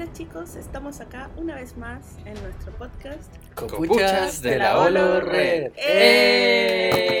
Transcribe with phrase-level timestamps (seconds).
[0.00, 3.30] Hola chicos, estamos acá una vez más en nuestro podcast.
[3.54, 5.72] Copuchas de la Olo Red.
[5.76, 7.20] ¡Eh!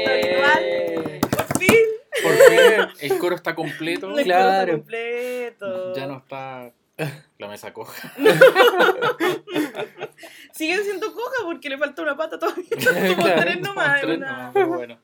[1.20, 1.76] ¡Por fin!
[2.22, 4.18] Por fin el coro está completo.
[4.18, 5.92] El coro está completo.
[5.94, 6.72] Ya no está
[7.36, 8.14] la mesa coja.
[10.54, 12.64] Siguen siendo coja porque le falta una pata todavía.
[13.14, 14.00] Como Claro, tres nomás.
[14.00, 14.98] tres una- nomás, bueno.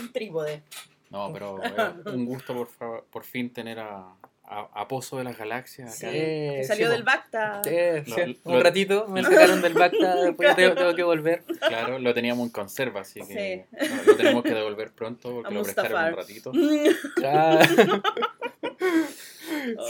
[0.00, 0.62] Un trípode.
[1.10, 4.14] No, pero eh, un gusto por, por fin tener a,
[4.50, 6.12] a, a Pozo de las Galaxias Sí, acá.
[6.14, 7.60] que salió sí, del Bacta.
[7.64, 7.70] Sí,
[8.06, 11.44] Lo- sí, lo- un ratito me sacaron del Bacta, después tengo, tengo que volver.
[11.66, 13.86] Claro, lo teníamos en conserva, así que Sí.
[13.88, 16.52] no, lo tenemos que devolver pronto porque A lo prestaron un ratito.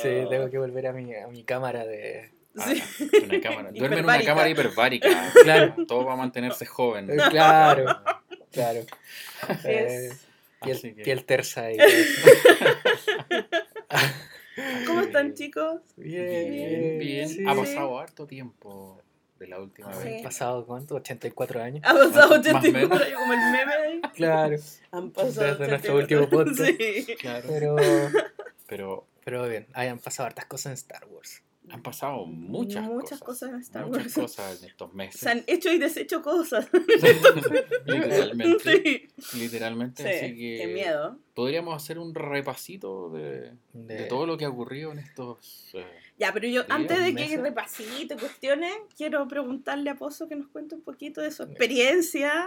[0.03, 0.29] Sí, Oh.
[0.29, 2.31] tengo que volver a mi, a mi cámara de...
[2.57, 3.11] Ah, Sí.
[3.25, 3.71] una cámara.
[3.73, 5.31] Duerme en una cámara hiperbárica.
[5.43, 5.75] Claro.
[5.87, 7.11] Todo va a mantenerse joven.
[7.11, 7.85] Eh, Claro,
[8.53, 8.81] claro.
[9.65, 10.11] Eh,
[10.63, 11.79] piel, Así que- piel tersa y.
[14.87, 15.81] ¿Cómo están chicos?
[15.97, 17.29] Bien, Bien, bien.
[17.29, 17.45] sí.
[17.47, 19.01] Ha pasado harto tiempo
[19.39, 20.05] de la última Sí.
[20.05, 20.17] vez.
[20.19, 20.95] ¿Han pasado cuánto?
[20.97, 21.83] 84 años.
[21.85, 23.01] Ha pasado Más o 84 menos.
[23.03, 24.01] años como el meme ahí.
[24.15, 24.57] Claro,
[24.93, 25.97] Han pasado Desde nuestro 84.
[25.97, 26.61] último podcast.
[27.07, 27.17] Sí.
[27.21, 27.47] Claro.
[27.49, 27.77] pero,
[28.67, 31.43] Pero pero bien, hayan pasado hartas cosas en Star Wars.
[31.71, 34.15] Han pasado muchas, Muchas cosas en Star muchas Wars.
[34.15, 35.21] cosas en estos meses.
[35.21, 36.67] Se han hecho y deshecho cosas.
[37.87, 39.09] literalmente.
[39.23, 39.39] Sí.
[39.39, 40.03] Literalmente.
[40.03, 41.19] Sí, Así que Qué miedo.
[41.35, 45.71] podríamos hacer un repasito de, de De- todo lo que ha ocurrido en estos.
[45.75, 45.85] eh,
[46.19, 47.41] Ya, pero yo, antes de que meses.
[47.41, 52.47] repasito y cuestiones, quiero preguntarle a Pozo que nos cuente un poquito de su experiencia.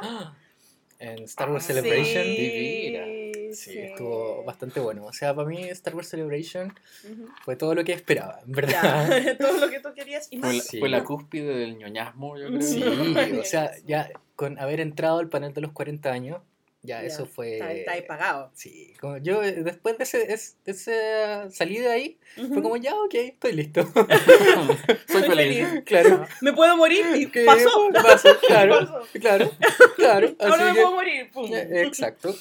[0.99, 2.23] En Star Wars Ah, Celebration.
[2.23, 2.35] sí.
[2.37, 3.05] Divina.
[3.53, 5.05] Sí, estuvo bastante bueno.
[5.05, 7.27] O sea, para mí Star Wars Celebration Ujú.
[7.43, 9.21] fue todo lo que esperaba, en verdad.
[9.23, 10.65] Ya, todo lo que tú querías y fue, la, más.
[10.67, 10.79] Sí.
[10.79, 12.61] fue la cúspide del ñoñasmo, yo creo.
[12.61, 13.37] Sí, Sí.
[13.39, 16.41] o sea, ya con haber entrado al panel de los 40 años,
[16.83, 17.53] ya, Ya, eso fue...
[17.59, 18.49] Está, está ahí pagado.
[18.55, 22.17] Sí, como yo eh, después de, ese, es- de esa salida de ahí,
[22.51, 23.83] fue como ya, ok, estoy listo.
[25.07, 25.67] Soy feliz.
[25.67, 25.83] feliz.
[25.85, 26.25] claro.
[26.41, 27.69] Me puedo morir y que pasó.
[27.93, 29.07] pasó, claro, Pasó.
[29.19, 29.51] claro,
[29.95, 30.35] claro.
[30.39, 31.29] Ahora así me que- puedo morir.
[31.31, 31.53] Pum.
[31.53, 32.35] Eh, Exacto.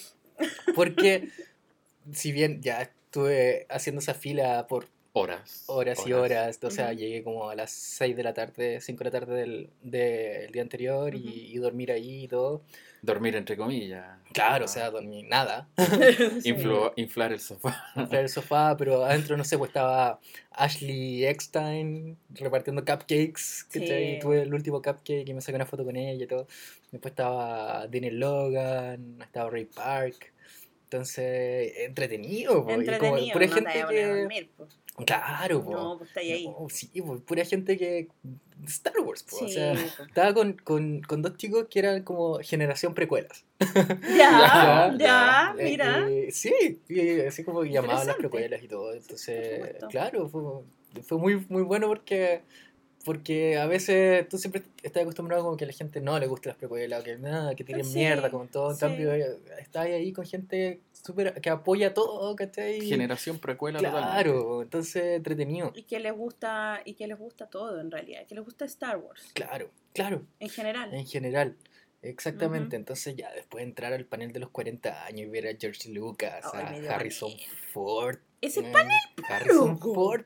[0.74, 1.28] Porque
[2.12, 5.64] si bien ya estuve haciendo esa fila por Horas.
[5.66, 9.04] horas y horas, o sea, llegué como a las 6 de la tarde, 5 de
[9.04, 12.62] la tarde del, del día anterior y, y dormir ahí y todo.
[13.02, 14.06] Dormir entre comillas.
[14.32, 15.68] Claro, o sea, dormí nada.
[15.76, 17.84] Influ- inflar el sofá.
[17.96, 20.20] en el sofá, pero adentro, no sé, pues estaba
[20.52, 23.66] Ashley Eckstein repartiendo cupcakes.
[23.68, 24.18] Sí.
[24.20, 26.46] Tuve el último cupcake y me saqué una foto con ella y todo.
[26.92, 30.32] Después estaba Daniel Logan, estaba Ray Park.
[30.84, 32.52] Entonces, entretenido.
[32.54, 34.20] po, y como Entretenido, pura no te gente vayas a poner a que.
[34.20, 34.68] dormir, po.
[35.04, 35.70] Claro, po.
[35.72, 36.46] No, pues está ahí.
[36.46, 38.08] No, sí, po, pura gente que.
[38.66, 39.72] Star Wars, po, o Sí, sea.
[39.96, 40.02] po.
[40.04, 43.44] Estaba con, con, con dos chicos que eran como generación precuelas.
[44.16, 46.06] Ya, Ya, ya, Eh, mira.
[46.08, 48.92] eh, sí, y así como llamaban las precuelas y todo.
[48.94, 50.42] Entonces, claro, fue,
[51.02, 52.42] fue muy, muy bueno porque,
[53.04, 56.50] porque a veces tú siempre estás acostumbrado como que a la gente no le gusta
[56.50, 58.72] las precuelas, que nada, que tienen Sí, mierda, como todo.
[58.72, 62.80] En cambio, eh, estás ahí con gente súper que apoya todo, ¿cachai?
[62.80, 64.10] Generación precuela totalmente.
[64.10, 65.72] Claro, entonces entretenido.
[65.74, 68.98] Y que les gusta, y que les gusta todo en realidad, que les gusta Star
[68.98, 70.92] Wars Claro, claro, en general.
[70.94, 71.56] en general.
[72.02, 75.56] Exactamente, entonces ya después de entrar al panel de los 40 años y ver a
[75.58, 77.30] George Lucas, a Harrison.
[77.72, 78.96] Ford, Ese Eh, panel
[79.28, 79.78] Harrison.
[79.78, 80.22] Ford.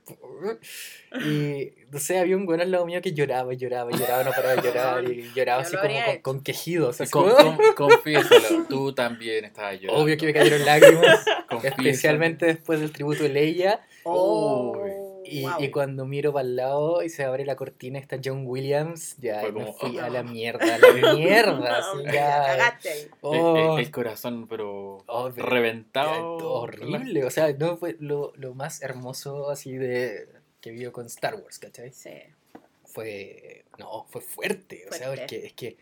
[1.26, 4.24] Y no sé, había un güey al lado mío que lloraba y lloraba y lloraba,
[4.24, 7.00] no paraba de llorar y lloraba Yo así como con, con quejidos.
[7.00, 10.02] así Con- como- con- confiésalo, tú también estabas llorando.
[10.04, 11.24] Obvio que me cayeron lágrimas,
[11.64, 13.80] especialmente después del tributo de Leia.
[14.04, 14.76] Oh,
[15.24, 15.52] Y, wow.
[15.58, 19.42] y cuando miro para el lado y se abre la cortina, está John Williams, ya
[19.42, 20.10] me como, fui a "Ah".
[20.10, 21.52] la mierda, a la mierda.
[21.52, 23.00] No, así, ya, cagaste ahí.
[23.02, 26.36] El- Oh, el, el corazón, pero oh, pero- reventado.
[26.36, 30.28] horrible, o sea, no fue lo, lo más hermoso así de
[30.60, 31.90] que vio con Star Wars, ¿cachai?
[31.92, 32.10] Sí.
[32.84, 35.22] fue no fue fuerte, o sea Fuerte.
[35.22, 35.76] porque es que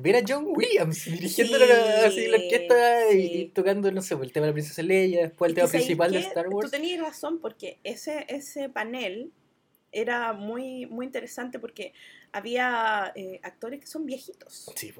[0.00, 3.32] ver a John Williams dirigiendo Sí, la, así la orquesta y, sí.
[3.34, 5.72] y tocando no sé pues, el tema de la princesa Leia después el tema que,
[5.72, 6.18] ¿sabes principal de?
[6.20, 9.32] Star Wars Tú tenías razón porque ese, ese panel
[9.92, 11.92] era muy, muy interesante porque
[12.32, 14.92] había eh, actores que son viejitos sí,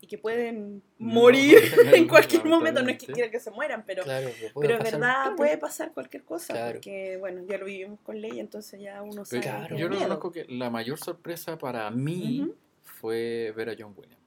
[0.00, 1.58] y que pueden No, morir
[1.94, 2.82] en cualquier momento.
[2.82, 5.36] No es que quiera que se mueran, pero, claro pero en verdad claro.
[5.36, 6.72] puede pasar cualquier cosa Claro.
[6.74, 9.76] porque, bueno, ya lo vivimos con ley, entonces ya uno sabe.
[9.76, 12.50] Yo reconozco que la mayor sorpresa para mí
[12.80, 14.21] fue ver a John Williams.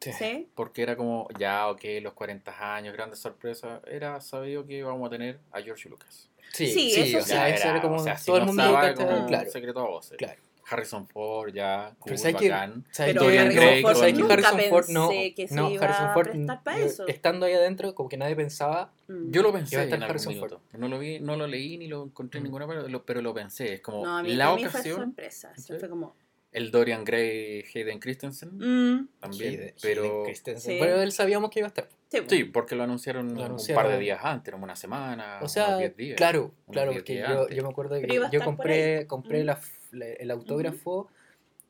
[0.00, 0.12] Sí.
[0.12, 3.80] Sí, Porque era como, ya, ok, los 40 años, grandes sorpresas.
[3.86, 6.28] Era sabido que íbamos a tener a George Lucas.
[6.52, 7.28] sí, Sí, sí, eso o sí.
[7.28, 9.50] sea, eso era como o sea, si todo el no mundo estaba como claro, un
[9.52, 10.16] secreto a voces.
[10.16, 10.40] claro.
[10.72, 12.84] Harrison Ford ya, cool, Pero bacán.
[12.92, 16.06] ¿Sabes Pero Harrison Ford con- ¿sabes nunca Harrison Ford no, que se no, iba Harrison
[16.06, 17.06] a Ford, prestar pa' yo- eso.
[17.08, 19.32] estando ahí adentro, como que nadie pensaba, Mm.
[19.32, 20.60] Yo lo Iba pensé a en estar algún Harrison minuto.
[20.78, 22.46] No lo vi, no lo leí ni lo encontré en Mm.
[22.46, 23.74] ninguna parte, lo- pero lo pensé.
[23.74, 25.52] Es como No, a mí, la a mí fue ocasión, sorpresa.
[25.56, 25.78] Se ¿Sí?
[25.80, 26.14] fue como.
[26.52, 30.72] El Dorian Gray, Hayden Christensen mm, también, Hayden- pero Hayden Christensen.
[30.72, 30.78] Sí.
[30.80, 31.88] Pero él sabíamos que iba a estar.
[32.08, 35.48] sí, sí, porque lo anunciaron, Lo un par de días antes, como una semana, O
[35.48, 36.16] sea, unos 10 días.
[36.16, 39.46] claro, unos claro, 10 porque días yo, me acuerdo que yo compré, compré Mm.
[39.46, 41.08] la, f- la- el autógrafo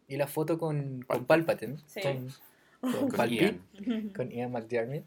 [0.08, 1.76] y la foto con, con Palpatine.
[1.86, 2.00] Sí.
[2.00, 2.28] con,
[2.80, 3.60] con, Con Ian.
[4.16, 5.02] con Ian McDiarmid.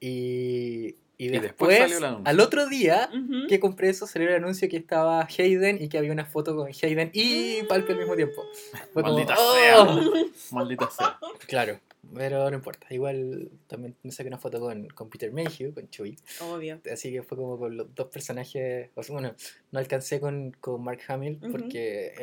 [0.00, 0.96] Y,
[1.26, 2.30] y después después, salió el anuncio.
[2.30, 3.10] al otro día
[3.48, 6.68] que compré eso, salió el anuncio que estaba Hayden y que había una foto con
[6.68, 8.44] Hayden y Palpi al mismo tiempo.
[8.92, 9.54] Fue como, Maldita ¡oh!
[9.54, 10.24] sea.
[10.52, 11.18] Maldita sea.
[11.46, 11.80] Claro,
[12.14, 12.86] pero no importa.
[12.90, 16.16] Igual también me saqué una foto con, con Peter Mayhew, con Chewie.
[16.40, 16.80] Obvio.
[16.92, 18.90] Así que fue como con los dos personajes.
[18.94, 19.34] O sea, bueno,
[19.70, 22.14] no alcancé con, con Mark Hamill porque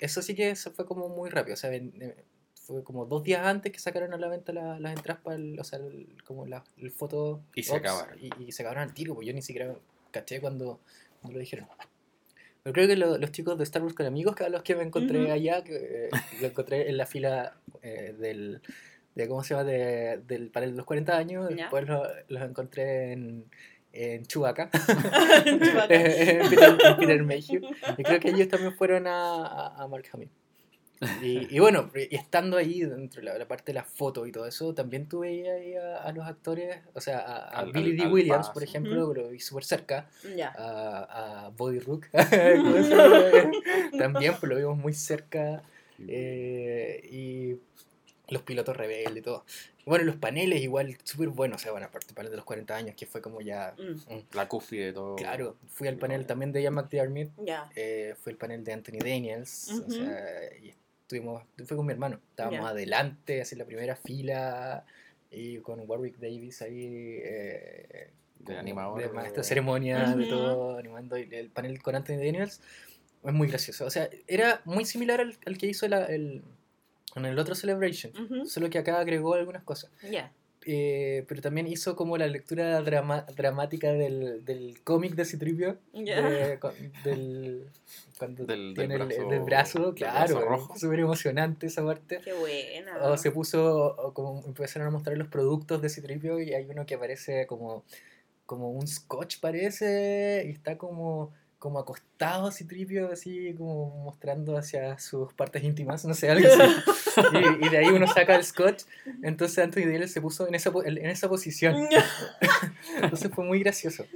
[0.00, 1.54] eso sí que se fue como muy rápido.
[1.54, 2.24] O sea, eh,
[2.72, 5.58] fue como dos días antes que sacaron a la venta la- las entradas para el,
[5.58, 7.42] o sea, el- como la, el foto.
[7.54, 8.16] Y se acabaron.
[8.20, 9.74] Y, y se acabaron al tiro, pues yo ni siquiera
[10.10, 10.80] caché cuando,
[11.20, 11.66] cuando lo dijeron.
[12.62, 14.74] Pero creo que lo- los chicos de Star Wars con amigos, que a los que
[14.76, 15.76] me encontré allá, que
[16.06, 18.60] eh, lo encontré en la fila eh, del,
[19.14, 19.64] de, ¿cómo se llama?
[19.64, 21.56] De- del de los 40 años, Ya.
[21.56, 23.44] después lo- los encontré en,
[23.92, 24.70] en Chewbacca,
[25.46, 25.58] en
[26.50, 27.62] Peter, en Peter Mayhew,
[27.98, 30.30] y creo que ellos también fueron a, a, a Mark Hamill.
[31.22, 34.32] Y, y bueno, y estando ahí dentro de la, la parte de las fotos y
[34.32, 37.92] todo eso, también tuve ahí a, a los actores, o sea, a, a Al- Billy
[37.92, 38.02] al- D.
[38.04, 38.52] al Williams, paso.
[38.52, 40.10] por ejemplo, lo vi súper cerca,
[40.58, 42.06] a, a Body Rook,
[43.98, 45.62] también pues, lo vimos muy cerca,
[46.06, 47.56] eh, y
[48.32, 49.44] los pilotos rebeldes y todo.
[49.86, 52.94] Bueno, los paneles igual súper buenos, o sea, bueno, aparte panel de los 40 años,
[52.94, 53.74] que fue como ya...
[53.78, 55.16] Mm, mm, La cúspide de todo.
[55.16, 57.70] Claro, fui al panel también de Ian McDiarmid, Ya.
[57.74, 60.74] eh, fue el panel de Anthony Daniels, o sea, y
[61.14, 62.68] estuvimos, fue con mi hermano, estábamos Ya.
[62.68, 64.84] adelante, así en la primera fila,
[65.30, 69.00] y con Warwick Davis ahí, eh, De animador.
[69.02, 70.28] de maestro de ceremonia, de Ujú.
[70.28, 72.60] todo, animando el, el panel con Anthony Daniels,
[73.24, 76.42] es muy gracioso, o sea, era muy similar al, al que hizo la- el,
[77.16, 78.46] en el otro Celebration, Ujú.
[78.46, 79.90] solo que acá agregó algunas cosas.
[80.08, 80.32] Ya.
[80.66, 86.58] Eh, pero también hizo como la lectura drama- dramática del, del cómic de Citripio, de-
[86.60, 87.64] con- del,
[88.18, 92.20] cuando Del- del tiene el- brazo- del brazo, del claro, súper emocionante esa parte.
[92.22, 92.98] Qué buena.
[93.10, 96.84] O se puso, o como empezaron a mostrar los productos de Citripio y hay uno
[96.84, 97.82] que aparece como,
[98.44, 105.32] como un scotch parece, y está como, como acostado Citripio, así como mostrando hacia sus
[105.34, 107.20] partes íntimas, no sé, algo así.
[107.60, 108.84] y, y de ahí uno saca el scotch,
[109.22, 111.76] entonces Anthony Daniels se puso en esa, en esa posición.
[113.02, 114.06] Entonces fue muy gracioso.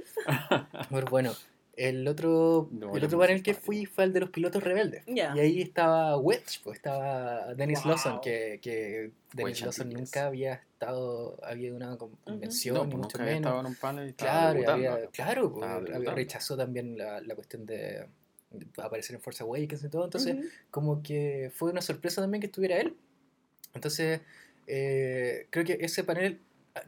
[0.89, 1.33] Pero bueno,
[1.77, 5.03] el otro, No, el otro panel que fui fue el de los pilotos rebeldes.
[5.07, 7.91] Y ahí estaba Wedge, pues estaba Dennis Wow.
[7.91, 12.91] Lawson, que, que Dennis Wedge Lawson nunca había estado, había una con- convención, No, ni
[12.91, 13.59] pues mucho nunca había menos.
[13.59, 15.65] en un panel y estaba Claro, debutando había, claro, pues,
[15.95, 18.07] había- rechazó también la, la cuestión de,
[18.51, 20.35] de aparecer en Force Awakens y todo, entonces
[20.71, 22.95] como que fue una sorpresa también que estuviera él.
[23.73, 24.21] Entonces,
[24.67, 26.39] eh, creo que ese panel,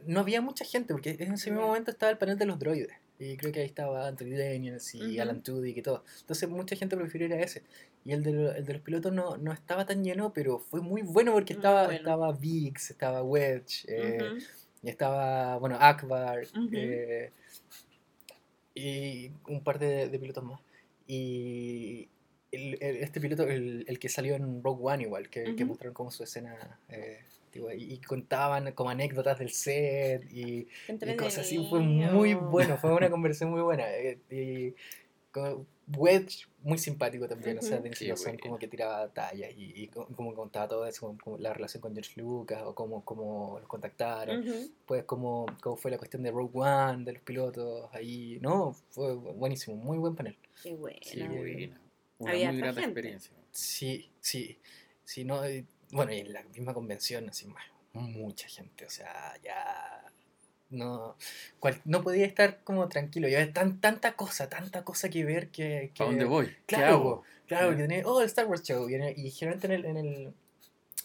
[0.06, 2.92] no había mucha gente, porque en ese mismo momento estaba el panel de los droides.
[3.18, 5.18] Y creo que ahí estaba Anthony Daniels y.
[5.18, 6.04] Alan Tudyk y todo.
[6.20, 7.62] Entonces, mucha gente prefirió ir a ese.
[8.08, 11.02] Y el de, el de los pilotos no, no estaba tan lleno, pero fue muy
[11.02, 11.98] bueno porque Muy estaba, bueno.
[11.98, 14.18] estaba Biggs, estaba Wedge, eh,
[14.82, 17.30] estaba, bueno, Akbar, eh,
[18.74, 20.58] y un par de, de pilotos más.
[21.06, 22.08] Y
[22.50, 25.92] el- el- este piloto, el, el que salió en Rogue One igual, que, que mostraron
[25.92, 27.20] como su escena, eh,
[27.76, 30.66] y, y contaban como anécdotas del set y,
[31.16, 33.84] cosas así, fue muy bueno, fue una conversación muy buena.
[33.90, 34.74] eh, y
[35.96, 38.38] Wedge, muy simpático también, o sea, Lawson buena.
[38.42, 41.80] como que tiraba tallas y, y co- como contaba todo eso, como, como la relación
[41.80, 44.44] con George Lucas o cómo, cómo los contactaron
[44.86, 49.14] pues cómo, cómo fue la cuestión de Rogue One, de los pilotos, ahí, no, fue
[49.14, 50.36] buenísimo, muy buen panel.
[50.62, 50.98] Qué buena.
[51.02, 51.80] Sí, buena.
[52.18, 53.00] Una Había muy grata gente.
[53.00, 53.32] experiencia.
[53.50, 54.58] Sí, sí,
[55.04, 55.40] sí, no,
[55.92, 60.07] bueno, y en la misma convención, así, más, mucha gente, o sea, ya,
[60.70, 61.16] no,
[61.60, 65.48] cual- no podía estar como tranquilo, y había tan, tanta cosa, tanta cosa que ver
[65.48, 65.90] que...
[65.94, 66.46] que ¿A dónde voy?
[66.66, 67.22] ¿Qué Claro, hago?
[67.46, 67.76] Claro, Ya.
[67.78, 68.88] que tenía, oh, el Star Wars Show.
[68.90, 70.34] Y, en el- y generalmente en el, en, el,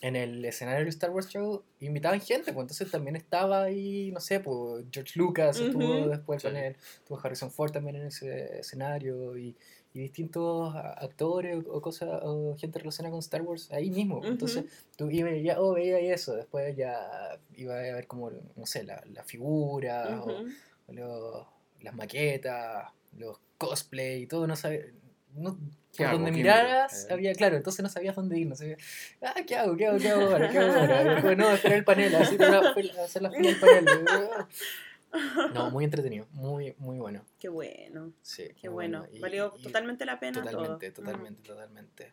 [0.02, 4.20] en el escenario del Star Wars Show invitaban gente, pues entonces también estaba ahí, no
[4.20, 6.10] sé, pues George Lucas estuvo Ujú.
[6.10, 6.48] después Sí.
[6.50, 9.56] con él, estuvo Harrison Ford también en ese escenario y,
[9.94, 14.22] y distintos actores o cosas, o gente relacionada con Star Wars ahí mismo.
[14.26, 14.66] Entonces
[14.98, 18.84] tú ibas ya, oh, veía y eso, después ya iba a ver como, no sé,
[18.84, 20.44] la, la figura o
[20.92, 21.46] los-
[21.82, 24.94] las maquetas, los cosplay y todo, no sabe,
[25.36, 25.58] no,
[25.96, 26.16] ¿Qué por hago?
[26.18, 27.06] donde ¿Qué miraras?
[27.10, 27.14] Eh.
[27.14, 28.80] había, claro, entonces no sabías dónde ir, no sabías,
[29.22, 29.76] ah, ¿qué hago?
[29.78, 30.00] ¿Qué hago?
[30.00, 30.50] ¿Qué hago ahora?
[30.50, 31.36] ¿Qué hago ahora?
[31.36, 33.86] No, esperar el panel, así te va a hacer la fila del panel.
[35.54, 37.24] No, muy entretenido, muy, muy bueno.
[37.40, 39.06] Qué bueno, Sí, qué muy bueno.
[39.12, 41.06] Y- Valió y- totalmente la pena Totalmente, todo.
[41.06, 42.12] totalmente, totalmente.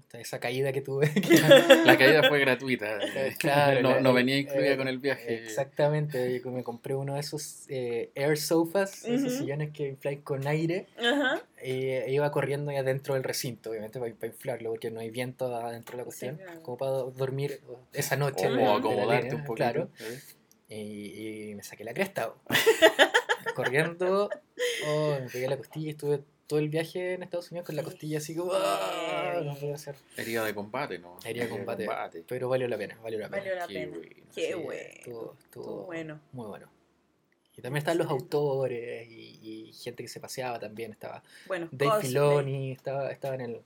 [0.00, 1.10] Hasta Esa caída que tuve.
[1.84, 2.98] La caída fue gratuita.
[3.38, 5.34] Claro, no, no el- venía incluida eh, con el viaje.
[5.44, 9.38] Exactamente, yo me compré uno de esos eh, air sofas, esos Ujú.
[9.42, 11.42] sillones que infláis con aire, Ajá.
[11.62, 15.54] y e iba corriendo ya dentro del recinto, obviamente para, inflarlo, porque no hay viento
[15.54, 16.62] adentro de la Sí, cuestión, claro.
[16.62, 17.60] como para dormir
[17.92, 18.46] esa noche.
[18.46, 19.54] O de- de la acomodarte un poquito.
[19.56, 20.18] Claro, ¿eh?
[20.68, 22.34] Y, y me saqué la cresta.
[23.54, 24.30] Corriendo,
[24.86, 27.82] oh, me pegué la costilla y estuve todo el viaje en Estados Unidos con la
[27.82, 29.96] costilla así como, "Ah, no puedo hacer.
[30.16, 31.18] Herida de combate, ¿no?
[31.24, 31.88] Herida de combate.
[32.26, 33.42] Pero valió la pena, valió la pena.
[33.42, 33.96] Valió la Qué pena.
[33.96, 34.10] bueno.
[34.34, 35.34] Qué Sí, bueno.
[35.38, 36.20] Estuvo, bueno.
[36.32, 36.70] muy bueno.
[37.56, 40.92] Y también están los autores y, y gente que se paseaba también.
[40.92, 42.10] Estaba Bueno, Dave cosplay.
[42.12, 43.60] Filoni, estaba, estaba en el,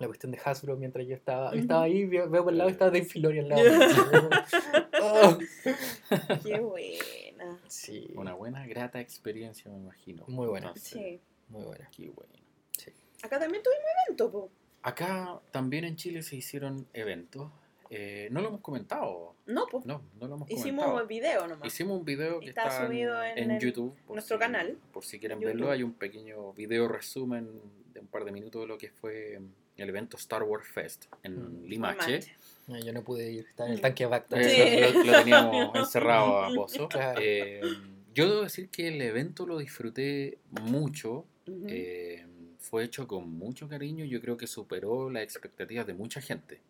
[0.00, 2.70] la cuestión de Hasbro mientras yo estaba, yo estaba ahí, veo, veo por el lado
[2.70, 3.62] y estaba Dave Filoni al lado.
[5.02, 5.38] Oh.
[6.44, 7.58] Qué buena.
[7.68, 10.24] Sí, Una buena, grata experiencia, me imagino.
[10.28, 10.72] Muy buena.
[10.76, 11.20] Sí.
[11.48, 11.88] muy buena.
[11.96, 12.32] Qué bueno.
[13.22, 14.50] Acá también tuvimos evento, po.
[14.82, 17.50] Acá también en Chile se hicieron eventos.
[17.90, 19.34] Eh, no lo hemos comentado.
[19.46, 19.84] No, pues.
[19.86, 21.06] No, no lo hemos Hicimos comentado.
[21.08, 21.66] video nomás.
[21.66, 23.96] Hicimos un video que Está está, subido en en, el- YouTube.
[24.08, 27.48] nuestro si- canal, Por si quieren en verlo, hay un pequeño video resumen
[27.92, 29.40] de un par de minutos de lo que fue
[29.78, 31.64] el evento Star Wars Fest en Mm.
[31.66, 32.20] Limache.
[32.66, 34.40] No, yo no pude ir, estaba en el tanque de Bacta.
[34.40, 34.98] Eh, Sí.
[34.98, 36.88] lo, lo teníamos encerrado a Pozo.
[36.88, 37.20] Claro.
[37.22, 37.62] Eh,
[38.14, 41.24] yo debo decir que el evento lo disfruté mucho.
[41.66, 42.26] Eh,
[42.58, 44.04] fue hecho con mucho cariño.
[44.04, 46.60] Yo creo que superó las expectativas de mucha gente.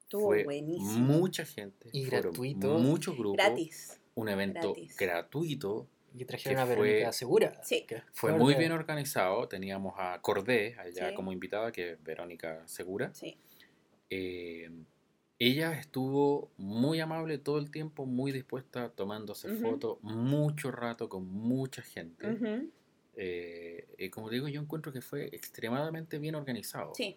[0.00, 0.98] Estuvo fue buenísimo.
[1.18, 1.88] mucha gente.
[1.92, 2.78] Y gratuito.
[2.78, 3.36] Muchos grupos.
[3.36, 4.00] Gratis.
[4.14, 4.96] Un evento Gratis.
[4.96, 5.86] gratuito.
[6.14, 7.62] Y trajeron que a fue- Verónica Segura.
[7.64, 7.84] Sí.
[7.86, 9.48] que Fue fue muy bien organizado.
[9.48, 11.14] Teníamos a Cordé allá Sí.
[11.14, 13.12] como invitada, que es Verónica Segura.
[13.14, 13.36] Sí.
[14.10, 14.70] Eh,
[15.38, 21.82] ella estuvo muy amable todo el tiempo, muy dispuesta, tomándose fotos mucho rato con mucha
[21.82, 22.28] gente.
[22.30, 22.70] Ujú.
[23.16, 26.94] Eh, y como digo, yo encuentro que fue extremadamente bien organizado.
[26.94, 27.16] Sí.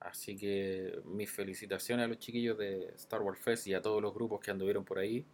[0.00, 4.14] Así que mis felicitaciones a los chiquillos de Star Wars Fest y a todos los
[4.14, 5.24] grupos que anduvieron por ahí.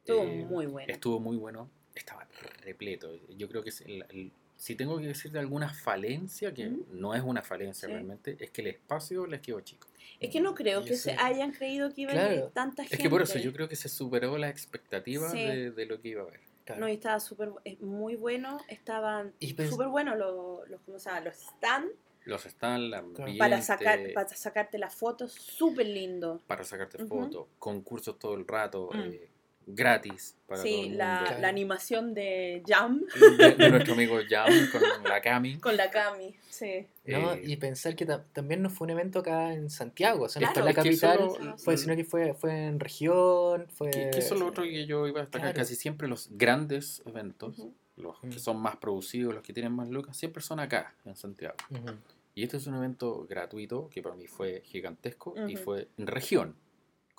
[0.00, 0.92] Estuvo Eh, muy bueno.
[0.92, 1.70] Estuvo muy bueno.
[1.94, 2.26] Estaba
[2.62, 3.18] repleto.
[3.36, 7.14] Yo creo que es el- el- si tengo que decir de alguna falencia, que no
[7.14, 7.92] es una falencia Sí.
[7.92, 9.88] realmente, es que el espacio les quedó chico.
[10.20, 12.34] Es que no creo Y que se hayan creído que iba a Claro.
[12.34, 12.94] ir tanta gente.
[12.96, 15.38] Es que por eso yo creo que se superó las expectativas Sí.
[15.44, 16.40] de, de lo que iba a haber.
[16.64, 16.80] Claro.
[16.80, 18.58] No, y estaba súper es muy bueno.
[18.68, 21.20] Estaban pens- súper buenos los, los, ¿cómo se llama?
[21.20, 21.90] los stand
[22.24, 25.32] Los el ambiente, para, sacar, para sacarte las fotos.
[25.32, 26.40] Súper lindo.
[26.46, 29.00] para sacarte fotos, concursos todo el rato, Mm.
[29.00, 29.28] eh,
[29.66, 31.38] gratis para todo Sí, el la, mundo.
[31.40, 33.02] La animación de Jam
[33.38, 35.58] De, de nuestro amigo Jam con la Cami.
[35.58, 36.34] con la Cami.
[36.50, 36.86] Sí.
[37.06, 37.32] ¿no?
[37.34, 40.40] Eh, Y pensar que ta- también no fue un evento acá en Santiago, o sea,
[40.42, 43.90] no Claro, fue en la capital, solo- fue, sino que fue, fue en región, fue...
[43.90, 45.48] que, que eso es lo otro que yo iba a destacar.
[45.52, 45.56] Claro.
[45.56, 47.74] Casi siempre los grandes eventos, Ujú.
[47.96, 48.28] los Mm.
[48.30, 51.54] que son más producidos, los que tienen más lucas, siempre son acá, en Santiago.
[51.70, 51.94] Ujú.
[52.36, 55.64] Y este es un evento gratuito que para mí fue gigantesco y Ujú.
[55.64, 56.56] fue en región,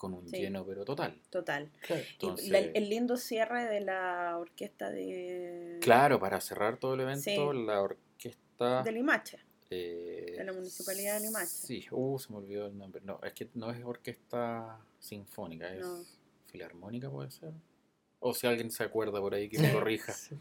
[0.05, 0.37] con un Sí.
[0.37, 1.19] lleno pero total.
[1.29, 1.71] Total.
[1.81, 2.01] Claro.
[2.03, 7.01] Y Entonces- la- el lindo cierre de la orquesta de, Claro, para cerrar todo el
[7.01, 7.35] evento, Sí.
[7.65, 8.83] la orquesta...
[8.83, 9.39] de Limache.
[9.71, 11.47] eh, de la Municipalidad de Limache.
[11.47, 13.01] Sí, uh, se me olvidó el nombre.
[13.03, 16.03] No, es que no es orquesta sinfónica, es No.
[16.45, 17.51] filarmónica, puede ser.
[18.19, 20.13] O si alguien se acuerda por ahí que me corrija.
[20.13, 20.35] Sí.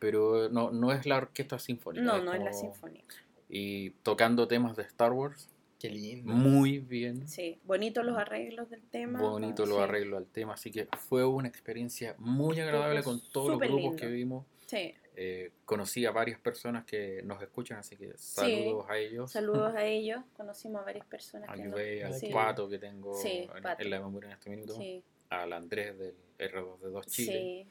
[0.00, 2.04] Pero no, no es la orquesta sinfónica.
[2.04, 3.14] No, no es la sinfónica.
[3.48, 5.48] Y tocando temas de Star Wars,
[5.78, 6.32] Qué lindo.
[6.32, 7.28] muy bien.
[7.28, 9.20] Sí, bonitos los arreglos del tema.
[9.20, 9.70] Bonito sí.
[9.70, 13.82] lo arreglo al tema, así que fue una experiencia muy agradable con todos los grupos
[13.82, 13.96] lindo.
[13.96, 14.46] que vimos.
[14.66, 19.30] Sí, Eh, conocí a varias personas que nos escuchan, así que saludos a ellos.
[19.32, 20.22] saludos a ellos.
[20.36, 22.20] Conocimos a varias personas A que Nubey, al nos...
[22.20, 23.82] Sí, Pato que tengo Sí, en, Pato.
[23.82, 27.66] en la memoria en este minuto, sí, al Andrés del R2D2 Chile sí.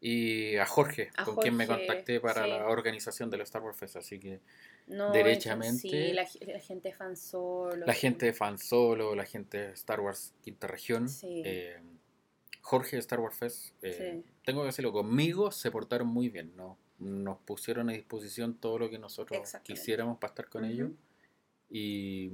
[0.00, 2.50] y a Jorge, A con quien me contacté para sí.
[2.50, 4.40] la organización del Star Wars Fest, así que
[4.88, 5.78] No, Derechamente.
[5.78, 7.84] Sí, la, la gente fan solo.
[7.86, 11.42] la gente de Fan Solo, la gente de Star Wars Quinta Región, Sí.
[11.44, 11.76] eh,
[12.62, 14.30] Jorge de Star Wars Fest, eh, Sí.
[14.44, 16.78] tengo que decirlo, conmigo se portaron muy bien, ¿no?
[16.98, 20.90] Nos pusieron a disposición todo lo que nosotros quisiéramos para estar con ellos
[21.70, 22.30] y,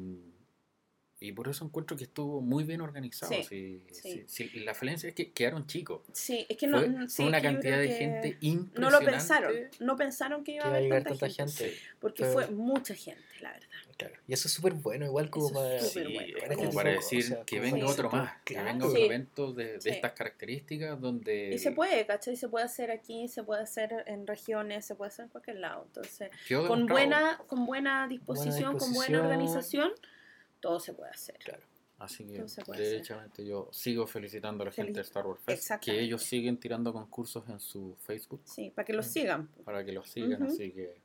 [1.28, 3.32] y por eso encuentro que estuvo muy bien organizado.
[3.48, 4.50] Sí, sí, sí.
[4.60, 6.02] La falencia es que quedaron chicos.
[6.12, 8.48] Sí, es que no, Fue, no- fue sí, una que cantidad de que gente No
[8.50, 9.04] impresionante.
[9.06, 12.44] lo pensaron, no pensaron que iba Que a haber llegar tanta, tanta gente, porque Fue-
[12.46, 13.68] fue mucha gente, la verdad.
[13.96, 14.14] Claro.
[14.26, 15.80] Y eso es súper bueno, igual como Eso para...
[15.80, 16.36] súper Sí, bueno.
[16.36, 18.68] es Para como para tipo de decir que venga otro más, que Claro.
[18.72, 19.04] venga otro Sí.
[19.04, 19.88] evento de, de Sí.
[19.90, 21.54] estas características donde...
[21.54, 22.36] Y se puede, ¿cachai?
[22.36, 25.84] Se puede hacer aquí, se puede hacer en regiones, se puede hacer en cualquier lado.
[25.86, 26.30] Entonces,
[26.66, 29.92] con buena, con buena disposición, con buena organización,
[30.64, 31.36] todo se puede hacer.
[31.38, 31.62] Claro.
[31.98, 32.76] Así que, puede hacer.
[32.76, 36.04] derechamente, yo sigo felicitando a la gente Felici- de Star Wars Fest, que Exactamente.
[36.04, 39.04] ellos siguen tirando concursos en su Facebook Sí, para que lo Mm.
[39.04, 39.48] sigan.
[39.64, 40.52] para que los sigan, Ujú.
[40.52, 41.00] así que...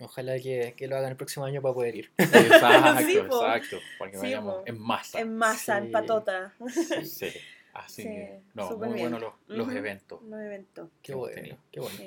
[0.00, 2.12] Ojalá que, que lo hagan el próximo año para poder ir.
[2.18, 4.62] Exacto, Sí, exacto, para que Sí, vayamos po.
[4.66, 5.20] en masa.
[5.20, 5.86] En masa, Sí.
[5.86, 6.54] en patota.
[7.04, 7.26] Sí,
[7.74, 10.22] así Sí, que, no, muy buenos los, los eventos.
[10.22, 10.88] Los eventos.
[11.02, 11.56] Qué bueno, tenido.
[11.72, 11.98] qué bueno.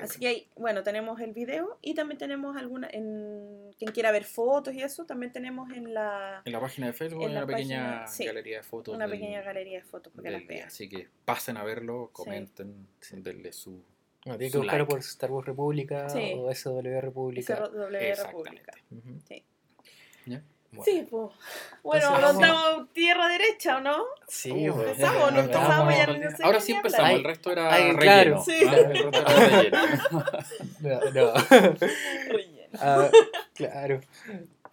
[0.00, 4.24] Así que hay, bueno, tenemos el video y también tenemos alguna, en quien quiera ver
[4.24, 7.44] fotos y eso, también tenemos en la En la página de Facebook En hay la
[7.44, 8.94] una pequeña página, sí, galería de fotos.
[8.94, 10.66] una del- pequeña galería de fotos para que del las vean.
[10.68, 13.82] Así que pasen a verlo, comenten, denle su...
[14.26, 14.84] No, tiene que like.
[14.86, 16.32] por Star Wars República Sí.
[16.36, 17.56] o SW República.
[17.56, 18.22] SW Exactamente.
[18.24, 18.72] República.
[18.90, 19.20] Ujú.
[19.28, 19.44] Sí.
[20.82, 21.30] Sí, pues.
[21.82, 24.04] Bueno, Entonces, nos vamos- damos tierra derecha, ¿o no?
[24.28, 24.88] Sí, Uh, pues.
[24.88, 27.18] empezamos, no empezamos, ya no sé Ahora sí empezamos, hablar.
[27.20, 27.98] el resto era Ay, relleno.
[28.00, 28.44] claro.
[28.44, 28.52] Sí.
[28.66, 28.74] ¿ah?
[28.76, 29.78] El resto era relleno.
[30.80, 31.32] No, no.
[32.28, 32.78] Relleno.
[32.80, 33.08] Ah,
[33.54, 34.00] claro.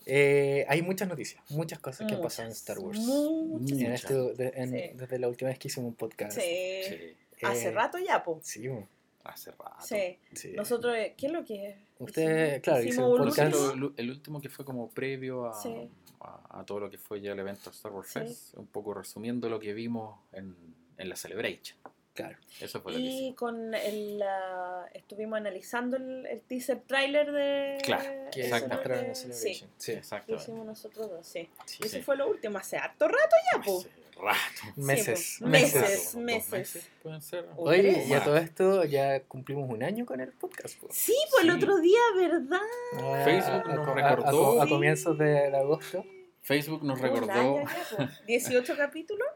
[0.05, 2.98] Eh, hay muchas noticias, muchas cosas que han pasado en Star Wars.
[3.00, 3.77] Muchas.
[3.79, 4.91] En esto- de- en- Sí.
[4.96, 6.39] Desde la última vez que hicimos un podcast.
[6.39, 6.41] Sí.
[6.89, 7.15] Sí,
[7.46, 8.39] Hace Eh, rato ya, pues.
[8.46, 8.88] Sí, bueno,
[9.24, 9.75] hace rato.
[9.82, 10.18] Sí.
[10.34, 10.54] sí.
[10.54, 11.75] Nosotros, eh, ¿qué es lo que es?
[12.00, 13.56] Ustedes, Hicimos- claro, hicimos hicieron un podcast.
[13.74, 15.90] último- El, el último que fue como previo a, Sí.
[16.22, 18.20] a, a todo lo que fue ya el evento Star Wars Sí.
[18.20, 20.56] Fest, un poco resumiendo lo que vimos en,
[20.98, 21.78] en la Celebration.
[22.13, 22.38] Claro.
[22.60, 23.36] Eso fue lo que Y hicimos.
[23.38, 27.78] con el, la- estuvimos analizando el, el teaser trailer de...
[27.84, 28.90] Claro, Que exactamente.
[29.08, 29.16] de-.
[29.16, 29.54] Sí.
[29.78, 30.44] Sí, lo Exactamente.
[30.44, 31.50] hicimos nosotros dos, sí.
[31.66, 33.88] Sí, Y eso fue lo último, hace harto rato ya, pues.
[34.22, 34.38] Rato.
[34.75, 35.82] Meses, pues, meses.
[35.82, 36.13] meses.
[36.13, 37.46] Dos meses, pueden ser.
[37.58, 40.78] Oye, y a todo esto ya cumplimos un año con el podcast.
[40.80, 40.88] po.
[40.92, 41.58] Sí, pues el Sí.
[41.58, 42.60] otro día, ¿verdad?
[42.98, 44.62] Ah, Facebook a- nos a- a- recordó.
[44.62, 46.06] A, comienzos de, de agosto.
[46.44, 47.32] Facebook nos recordó.
[47.32, 47.66] año ya,
[47.98, 48.08] po.
[48.28, 49.28] 18 capítulos.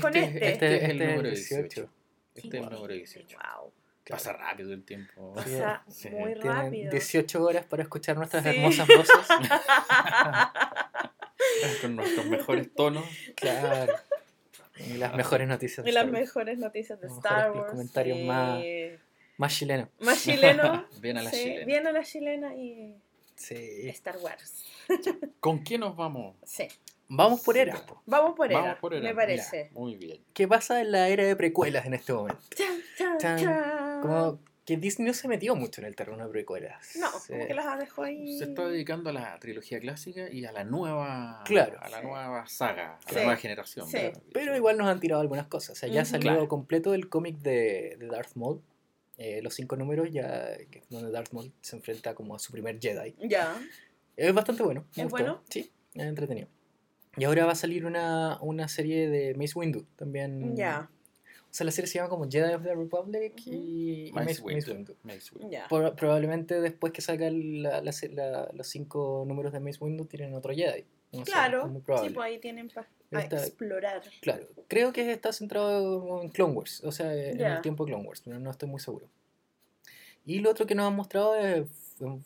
[0.00, 0.52] con Este, este.
[0.52, 1.62] este es el Este número el 18.
[1.62, 1.88] 18.
[2.34, 3.38] Este es el número 18.
[3.38, 3.72] Wow.
[4.06, 5.32] Pasa rápido el tiempo.
[5.34, 6.10] Pasa Sí.
[6.10, 6.90] muy Tienen rápido.
[6.90, 8.50] 18 horas para escuchar nuestras Sí.
[8.50, 9.16] hermosas voces.
[11.80, 13.04] Con nuestros mejores tonos.
[13.36, 13.94] Claro.
[14.76, 15.84] Y las mejores noticias.
[15.84, 16.20] de Y las Star Wars.
[16.26, 17.70] mejores noticias de Los Star Wars.
[17.70, 18.24] comentarios sí.
[18.24, 18.64] más-
[19.36, 19.88] Más chileno.
[20.00, 20.86] Más chileno.
[21.00, 21.66] Bien a la sí, chilena.
[21.66, 22.96] Bien a la chilena y
[23.36, 23.88] Sí.
[23.88, 24.64] Star Wars.
[25.40, 26.36] ¿Con qué nos vamos?
[26.44, 26.68] Sí.
[27.08, 27.74] Vamos por era.
[28.06, 29.02] Vamos por Vamos era, por era.
[29.02, 29.70] me parece.
[29.72, 30.20] Muy bien.
[30.32, 32.40] ¿Qué pasa en la era de precuelas en este momento?
[32.56, 33.38] Chan, chan, Chan.
[33.38, 34.00] chan.
[34.02, 36.96] Como que Disney no se metió mucho en el terreno de precuelas.
[36.98, 37.32] No, Sí.
[37.32, 38.38] como que las dejó ahí.
[38.38, 41.42] Se está dedicando a la trilogía clásica y a la nueva.
[41.44, 41.78] Claro.
[41.80, 42.06] A la Sí.
[42.06, 43.14] nueva saga, a Sí.
[43.16, 43.86] la nueva generación.
[44.32, 45.70] Pero igual nos han tirado algunas cosas.
[45.70, 46.10] O sea, ya Ujú.
[46.10, 46.48] salió Claro.
[46.48, 48.62] completo el cómic de, de Darth Maul.
[49.16, 50.48] Eh, los cinco números ya
[50.90, 53.14] donde Darth Maul se enfrenta como a su primer Jedi.
[53.28, 53.54] Ya.
[54.16, 54.86] Es bastante bueno.
[54.92, 55.08] ¿Es gustó.
[55.10, 55.42] bueno?
[55.50, 56.48] Sí, es entretenido.
[57.16, 60.56] Y ahora va a salir una, una serie de Mace Windu también.
[60.56, 60.90] Ya.
[61.54, 64.72] O sea, la serie se llama como Jedi of the Republic y, y Mace Windu.
[64.72, 64.96] Windu.
[65.04, 65.50] Mace Windu.
[65.52, 65.68] Ya.
[65.68, 70.34] Por- probablemente después que salga la- la la- los cinco números de Mace Windu tienen
[70.34, 70.82] otro Jedi.
[71.12, 71.70] No Claro.
[72.02, 72.88] Sí, pues ahí tienen para
[73.22, 74.02] Está- explorar.
[74.20, 78.08] Claro, creo que está centrado en Clone Wars, o sea, en el tiempo de Clone
[78.08, 79.06] Wars, pero no estoy muy seguro.
[80.26, 81.66] Y lo otro que nos han mostrado es,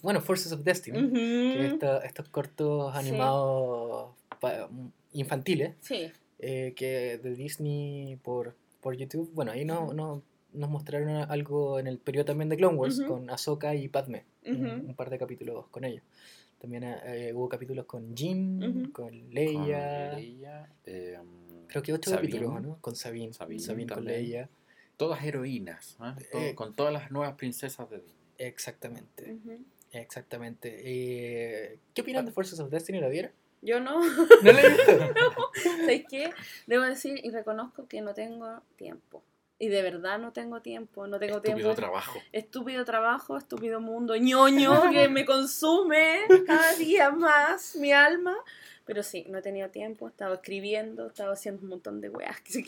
[0.00, 2.98] bueno, Forces of Destiny, que es esta- estos cortos Sí.
[2.98, 4.70] animados pa-
[5.12, 6.10] infantiles Sí.
[6.38, 8.54] eh, que de Disney por,
[8.88, 9.30] por YouTube.
[9.34, 10.22] Bueno, ahí no, no-
[10.54, 14.94] nos mostraron algo en el periodo también de Clone Wars con Ahsoka y Padme, un,
[14.96, 16.02] par de capítulos con ellos.
[16.58, 18.92] También eh, hubo capítulos con Jin, Ujú.
[18.92, 20.14] con Con Leia.
[20.14, 21.18] Leia, eh,
[21.66, 22.32] Creo que ocho Sabine.
[22.32, 22.78] capítulos, ¿no?
[22.80, 23.34] Con Sabine.
[23.34, 24.04] Sabine Sabine, con.
[24.06, 24.48] Leia.
[24.96, 25.96] Todas heroínas.
[26.00, 26.16] ¿ah?
[26.32, 28.16] Todo- Eh, con todas las nuevas princesas de Disney.
[28.38, 29.36] Exactamente,
[29.92, 30.76] exactamente.
[30.82, 33.00] Eh, ¿Qué opinan de Forces of Destiny?
[33.00, 33.32] ¿La vieron?
[33.62, 34.00] Yo no.
[34.00, 35.10] ¿No he visto?
[35.80, 36.32] ¿Sabes qué?
[36.66, 39.22] Debo decir y reconozco que no tengo tiempo.
[39.60, 41.08] Y de verdad no tengo tiempo.
[41.08, 41.74] No tengo Estúpido tiempo.
[41.74, 42.20] trabajo.
[42.32, 48.36] Estúpido trabajo, estúpido mundo ñoño que me consume cada día más mi alma.
[48.84, 52.08] Pero sí, no he tenido tiempo, he estado escribiendo, he estado haciendo un montón de
[52.08, 52.40] weas.
[52.46, 52.64] Esa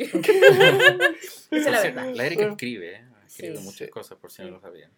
[1.50, 2.10] es la verdad.
[2.14, 3.04] La Erika escribe, ¿eh?
[3.26, 3.62] Escribe Sí.
[3.64, 4.54] muchas cosas, por si no Sí.
[4.54, 4.90] lo sabían.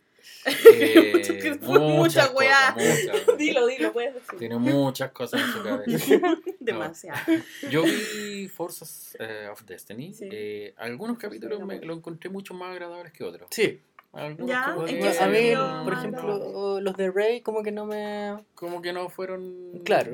[1.60, 2.74] Fue mucha weá.
[3.38, 4.38] Dilo, dilo, puedes decir.
[4.38, 6.38] Tiene muchas cosas en su cabeza.
[6.60, 7.18] Demasiado.
[7.70, 10.12] Yo vi Forces eh, of Destiny.
[10.14, 10.28] Sí.
[10.30, 11.86] eh, algunos capítulos Sí, me no.
[11.86, 13.48] lo encontré mucho más agradables que otros.
[13.50, 13.80] Sí.
[14.12, 17.86] Algunos Ya, como ¿en que- a por más ejemplo, los de Rey como que no
[17.86, 18.36] me...
[18.54, 20.12] como que no fueron Claro,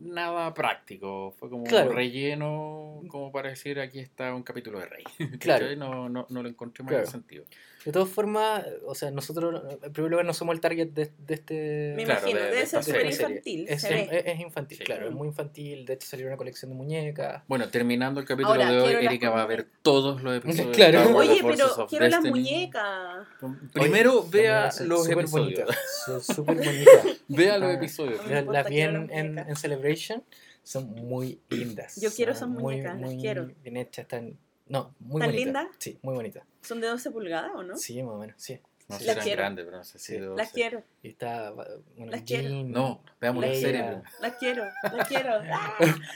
[0.00, 1.34] nada práctico.
[1.38, 1.90] Fue como Claro.
[1.90, 5.04] un relleno, como para decir aquí está un capítulo de Rey.
[5.40, 5.66] Claro.
[5.76, 7.04] No, no, no lo encontré muy Claro.
[7.04, 7.44] en sentido.
[7.88, 11.34] De todas formas, o sea, nosotros, en primer lugar, no somos el target de, de
[11.34, 11.94] este...
[11.96, 13.64] Me Claro, imagino, de- de debe ser súper infantil.
[13.66, 14.84] Es, se es- es infantil, Sí.
[14.84, 15.86] claro, es muy infantil.
[15.86, 17.44] De hecho, salió una colección de muñecas.
[17.48, 20.76] Bueno, terminando el capítulo Ahora, de hoy, Erika va a ver todos los episodios.
[20.76, 20.98] Claro.
[20.98, 23.26] de Star Wars, Oye, pero of quiero las muñecas.
[23.72, 25.64] Primero Oye, vea los episodios.
[26.04, 27.06] Son súper bonitas.
[27.28, 27.72] Vea los Ah.
[27.72, 28.26] episodios.
[28.26, 30.22] me Las vi en, en, en Celebration,
[30.62, 31.96] son muy lindas.
[31.98, 33.50] Yo quiero Son esas muñecas, las quiero.
[33.62, 34.36] bien hechas, están...
[34.68, 35.44] No, muy ¿Tan bonitas.
[35.44, 35.66] lindas?
[35.78, 36.42] Sí, muy bonitas.
[36.62, 37.76] ¿Son de 12 pulgadas o no?
[37.76, 38.58] Sí, más o menos, sí.
[38.88, 39.40] No sé Las si eran quiero.
[39.42, 40.50] grandes, pero no sé si de Las 12.
[40.54, 42.48] quiero, Y está, bueno, Las quiero.
[42.64, 44.02] No, veamos la Las serie.
[44.22, 45.30] las quiero, las quiero.
[45.52, 45.74] ¡Ah!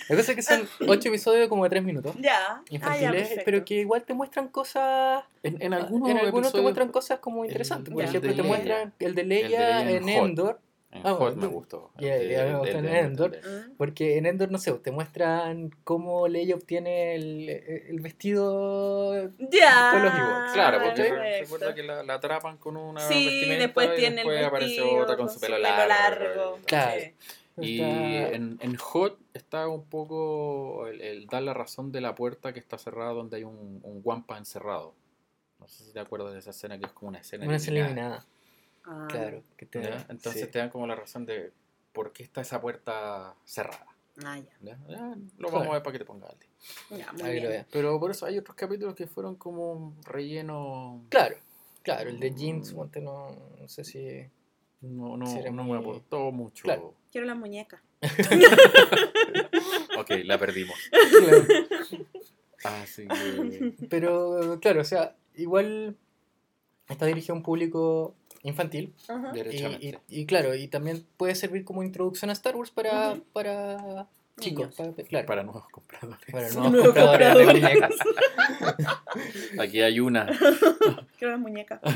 [0.09, 2.15] La cosa es que son ocho episodios como de tres minutos.
[2.19, 2.35] Ya.
[2.49, 3.43] Ah, ya, Infantiles, perfecto.
[3.45, 5.23] pero que igual te muestran cosas.
[5.43, 7.89] En, en algunos, en algunos te episodios- muestran cosas como interesantes.
[7.89, 8.55] el- Por el ejemplo, de te Leia.
[8.55, 10.29] muestran el de de Leia, Leia en en Hot.
[10.31, 10.61] Endor.
[10.93, 11.91] En Ah, Hot me gustó.
[11.99, 13.35] ya me gustó en Endor.
[13.35, 13.51] Endor.
[13.71, 13.77] Mm.
[13.79, 19.31] Porque en Endor, no sé, te muestran cómo Leia obtiene el, el vestido.
[19.39, 19.91] Ya.
[19.93, 20.53] Con los Ewoks.
[20.53, 21.41] Claro, porque perfecto.
[21.45, 24.81] recuerda que la, la atrapan con una Sí, vestimenta después y tiene después el aparece
[24.81, 25.89] vestido otra con su pelo largo.
[25.89, 26.59] largo.
[26.67, 27.01] Claro.
[27.01, 27.15] Sí.
[27.61, 32.15] Y Está- en, en Hot está un poco el, el dar la razón de la
[32.15, 34.95] puerta que está cerrada donde hay un, un guampa encerrado.
[35.59, 37.81] No sé si te acuerdas de esa escena que es como una escena Una escena
[37.81, 38.27] eliminada.
[38.85, 39.43] Ah, Claro.
[39.57, 40.07] Que te, ¿ya?
[40.09, 40.47] Entonces sí.
[40.51, 41.53] te dan como la razón de
[41.93, 43.87] por qué está esa puerta cerrada.
[44.25, 44.45] Ah, ya.
[44.61, 44.79] ¿ya?
[44.89, 44.99] Ya,
[45.39, 45.53] lo Claro.
[45.53, 46.49] vamos a ver para que te pongas al día.
[47.07, 47.51] Ya, muy Ahí lo bien.
[47.51, 47.67] vean.
[47.71, 51.03] Pero por eso hay otros capítulos que fueron como un relleno.
[51.09, 51.37] Claro,
[51.83, 54.07] claro, el de Jeans, ponte, no, no sé si.
[54.83, 56.65] No, no, no muy- me aportó mucho.
[56.65, 56.95] Claro.
[57.11, 57.81] Quiero las muñecas.
[59.99, 60.77] Ok, la perdimos.
[60.91, 61.45] Claro.
[62.83, 63.75] Así que.
[63.89, 65.97] Pero, claro, o sea, igual
[66.89, 68.93] está dirigido a un público infantil.
[69.09, 69.31] Ajá.
[69.33, 69.99] Y, Derechamente.
[70.09, 74.09] y- y claro, y también puede servir como introducción a Star Wars para, para
[74.41, 76.55] chicos, para, claro, para, Para nuevos compradores.
[76.57, 77.95] nuevos Nuevos compradores de muñecas.
[79.61, 80.27] Aquí hay una.
[81.19, 81.81] Quiero las muñecas.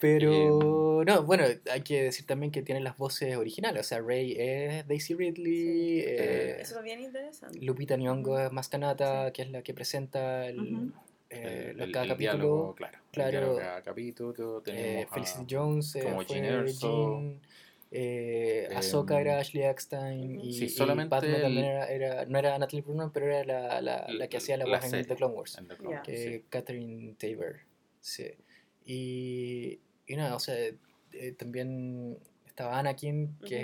[0.00, 3.80] Pero, no, bueno, hay que decir también que tiene las voces originales.
[3.84, 7.58] O sea, Rey es Daisy Ridley, eh, Eso es bien interesante.
[7.60, 10.92] Lupita Nyong'o es Mascanata, que es la que presenta el.
[11.30, 12.16] Eh, El- el- cada el capítulo.
[12.16, 12.98] diálogo, claro.
[12.98, 13.30] el claro.
[13.30, 14.62] diálogo cada capítulo.
[14.66, 17.20] Eh, Felicity Jones eh, como fue Jean Erso.
[17.20, 17.40] Jean,
[17.90, 22.58] eh, Ahsoka Em, era Ashley Eckstein y, Sí, y Padme también era, era- no era
[22.58, 25.06] Natalie Portman, pero era la, la, la que hacía la, la voz en.
[25.06, 26.44] The Clone Wars, The Clone que sí.
[26.50, 27.60] Catherine Tabor,
[28.00, 28.26] sí.
[28.84, 32.18] Y, y nada, o sea, eh, también
[32.58, 33.56] estaba Anakin, que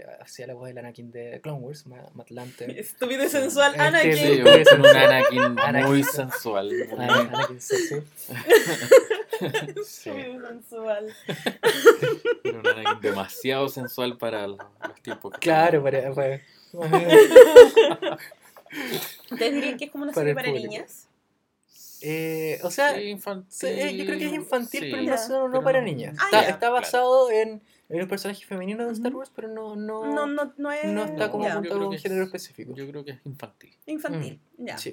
[0.00, 2.70] eh, hacía la voz del Anakin de Clone Wars, Ma- Matt Lanter.
[2.78, 4.14] Estúpido y sensual, Este Anakin.
[4.16, 4.96] sí, es un sensual.
[4.96, 5.86] Anakin Anakin.
[5.86, 6.72] muy sensual.
[6.92, 7.96] Anakin, Anakin sexy.
[9.84, 10.10] Sí.
[10.46, 11.14] Sensual.
[12.42, 16.40] Era un Anakin demasiado sensual para los, los tiempos que Claro, para, para-
[19.30, 20.70] ¿Ustedes dirían que es como una Para serie para público.
[20.72, 21.06] niñas?
[22.00, 23.46] Eh, o sea, Sí, infantil.
[23.50, 24.90] Sí, eh, yo creo que es infantil, sí.
[24.90, 26.16] pero no, no Pero para no- niñas.
[26.18, 26.48] Ah, está, ya.
[26.48, 29.14] está basado en, en un personaje femenino de Star.
[29.14, 30.84] Wars, pero no, no, No, no, no es.
[30.86, 32.74] no está como apuntado creo a un que es- género específico.
[32.74, 33.74] Yo creo que es infantil.
[33.86, 34.40] Infantil.
[34.58, 34.76] Ya.
[34.78, 34.92] Sí.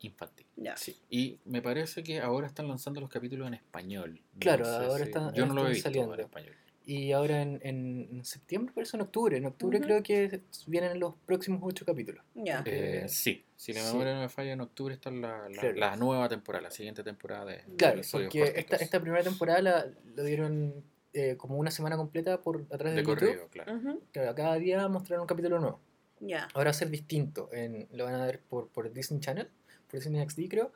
[0.00, 0.46] Infantil.
[0.56, 0.76] Ya.
[0.76, 0.96] Sí.
[1.08, 4.20] Y me parece que ahora están lanzando los capítulos en español.
[4.34, 6.14] No Claro, sé ahora si- están- Yo no lo he visto saliendo.
[6.14, 6.54] en español.
[6.86, 9.38] Y ahora en, en, septiembre, parece en octubre.
[9.38, 9.86] En octubre Ujú.
[9.86, 12.22] creo que vienen los próximos ocho capítulos.
[12.34, 12.58] Ya.
[12.66, 13.86] Eh, Eh, sí, si la sí.
[13.92, 15.76] memoria no me falla, en octubre está la, la, Claro.
[15.76, 19.62] la nueva temporada, la siguiente temporada de, de Claro, episodios porque esta, esta primera temporada
[19.62, 23.26] la, lo dieron eh, como una semana completa por a través de, de YouTube.
[23.28, 23.74] corrido, claro.
[23.76, 24.00] Ujú.
[24.12, 25.80] Claro, cada día mostraron un capítulo nuevo.
[26.20, 26.48] Ya.
[26.54, 27.48] Ahora va a ser distinto.
[27.52, 29.48] En, lo van a ver por, por Disney Channel,
[29.90, 30.72] por Disney XD creo.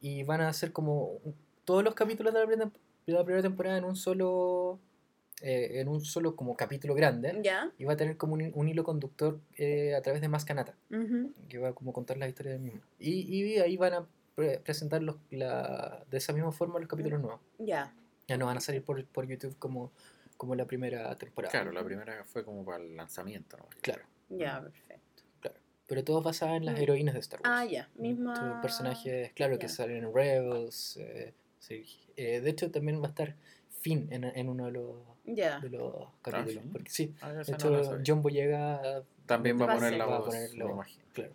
[0.00, 2.70] Y van a hacer como un- todos los capítulos de la primera,
[3.06, 4.78] de la primera temporada en un solo
[5.42, 7.38] eh, en un solo como capítulo grande.
[7.42, 7.70] Ya.
[7.78, 11.32] Y va a tener como un, un hilo conductor eh, a través de Mascanata, Ujú.
[11.48, 12.80] que va a como contar la historia del mismo.
[12.98, 17.20] Y, y ahí van a pre- presentar los, la, de esa misma forma los capítulos
[17.20, 17.40] nuevos.
[17.58, 17.94] Ya.
[18.30, 19.90] Ya no van a salir por, por YouTube como,
[20.36, 21.50] como la primera temporada.
[21.50, 23.66] Claro, la primera fue como para el lanzamiento, ¿no?
[23.80, 24.04] Claro.
[24.28, 25.24] Ya, perfecto.
[25.88, 26.82] Pero todo basado en las Mm.
[26.82, 27.52] heroínas de Star Wars.
[27.52, 27.88] Ah, ya.
[27.96, 28.34] Misma.
[28.34, 30.96] Tus personajes, claro, que salen en Rebels.
[30.98, 31.84] eh, sí.
[32.16, 33.34] Eh, de hecho, también va a estar
[33.80, 35.58] Finn en, en uno de los, Ya.
[35.58, 36.62] de los capítulos.
[36.62, 36.70] ¿sí?
[36.72, 38.04] Porque sí, Ah, de no hecho, sabía.
[38.06, 39.02] John Boyega.
[39.26, 40.86] También va a poner la Va a voz, poner la voz.
[41.12, 41.32] Claro.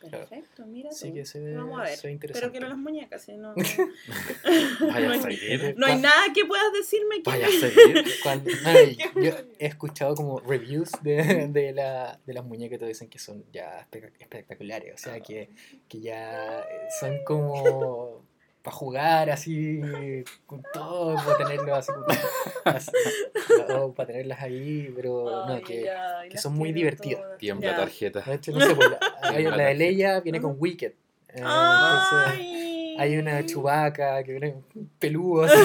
[0.00, 1.14] Perfecto, mira Así tú.
[1.14, 1.96] que se Vamos a ver.
[1.98, 2.18] se.
[2.18, 3.54] Pero quiero las muñecas, si no.
[4.80, 5.74] Vaya No a hay-.
[5.76, 7.30] No hay nada que puedas decirme que.
[7.30, 8.04] Vaya a seguir.
[8.22, 12.88] Cuando- ay, yo he escuchado como reviews de, de, la, de las muñecas y todo
[12.88, 14.94] dicen que son ya espe- espectaculares.
[14.94, 15.50] O sea, que,
[15.88, 18.24] que ya eh, son como
[18.62, 19.80] para jugar así
[20.46, 21.92] con todo, para tenerlo así,
[22.64, 22.90] así,
[23.74, 27.38] o para tenerlas ahí, pero no, Ay, que, ya, que son muy divertidas.
[27.38, 27.76] Tiembla Ya.
[27.76, 28.20] tarjeta.
[28.20, 29.74] de hecho, no sé, pues, la, hay- la la de.
[29.74, 30.92] Leia viene con Wicked.
[30.92, 30.94] eh,
[31.36, 32.96] entonces, Ay.
[32.98, 34.54] hay una de Chewbacca que viene
[34.98, 35.58] peludo así.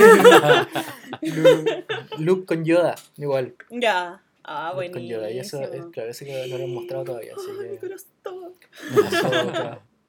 [1.21, 1.85] Luke,
[2.19, 3.55] Luke con Yoda, igual.
[3.71, 4.21] Ya.
[4.43, 4.93] Ah, Luke bueno.
[4.93, 5.29] con Yoda.
[5.31, 7.33] Y eso, es, claro, ese que no lo han mostrado todavía.
[7.35, 8.53] Así Ay, mi que, corazón.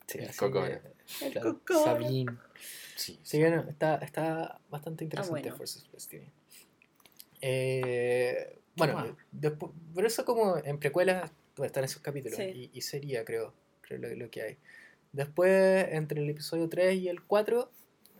[0.07, 1.33] Sí, El así que, El
[1.65, 1.85] claro.
[1.85, 2.37] Sabine.
[2.97, 3.21] Sí.
[3.23, 5.57] Sí, bueno, está, está bastante interesante bueno.
[5.57, 6.33] Force of Destiny.
[7.41, 9.07] Eh, bueno, más?
[9.33, 12.71] después, pero eso como en precuelas pues, están esos capítulos Sí.
[12.73, 14.59] y, y sería, creo, creo lo, lo que hay.
[15.13, 17.71] Después, entre el episodio 3 y el 4,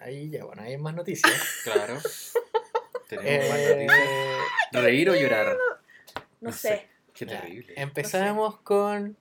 [0.01, 1.33] ahí ya, bueno, hay más noticias.
[1.65, 1.99] Claro.
[3.09, 4.83] Tenemos más Eh, noticias.
[4.85, 5.57] Reír o llorar.
[6.41, 6.69] No No sé.
[6.69, 6.87] sé.
[7.15, 7.75] Qué ya, terrible.
[7.77, 9.17] Empezamos con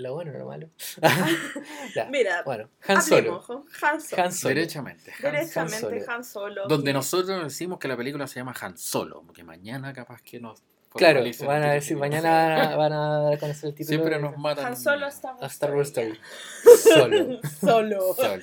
[0.00, 0.68] lo bueno o lo malo.
[1.94, 3.16] Ya, Mira, bueno, Han Solo.
[3.46, 3.50] hablemos.
[3.82, 4.22] Han Solo.
[4.22, 4.54] Han Solo.
[4.54, 5.12] Derechamente.
[5.12, 6.04] Han- Derechamente Solo.
[6.12, 6.68] Han Solo.
[6.68, 10.62] Donde nosotros decimos que la película se llama Han Solo, porque mañana capaz que nos
[10.92, 12.00] Claro, van a decir, título.
[12.00, 13.96] mañana van a dar a conocer el título.
[13.98, 14.66] Siempre nos matan.
[14.66, 16.18] Han Solo Star Wars a Star Wars Story.
[16.82, 17.40] Solo.
[17.60, 18.14] Solo.
[18.14, 18.42] Solo.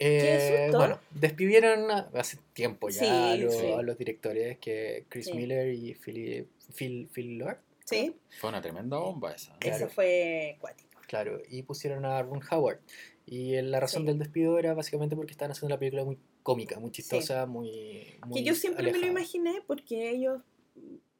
[0.00, 3.66] Eh, bueno, despidieron hace tiempo ya Sí, a, los, sí.
[3.72, 5.32] a los directores que Chris Sí.
[5.34, 9.56] Miller y Philip, Phil, Phil Lord, Sí, Fue una tremenda bomba esa.
[9.58, 9.76] Claro.
[9.76, 11.00] ese fue cuático.
[11.06, 12.80] claro, y pusieron a Ron Howard.
[13.24, 14.08] Y eh, la razón Sí.
[14.08, 18.38] del despido era básicamente porque estaban haciendo la película muy cómica, muy chistosa, muy, muy
[18.40, 20.40] Que yo siempre me lo imaginé porque ellos,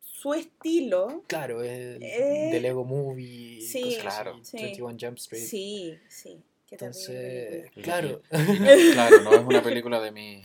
[0.01, 4.35] su estilo, Claro, es Eh, de Lego Movie, sí, cosas claro.
[4.41, 4.63] así, sí.
[4.65, 5.43] 21 Jump Street.
[5.45, 6.43] sí, sí.
[6.69, 8.39] Qué Entonces, claro, no-
[8.93, 10.43] claro, no es una película de mi.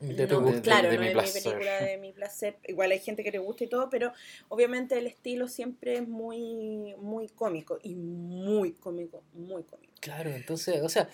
[0.00, 0.62] de tu No, gusto.
[0.62, 1.42] claro, de no mi es mi placer.
[1.42, 2.56] película de mi placer.
[2.68, 4.12] Igual hay gente que le gusta y todo, pero
[4.48, 9.92] obviamente el estilo siempre es muy, muy cómico y muy cómico, muy cómico.
[10.00, 11.08] Claro, entonces, o sea,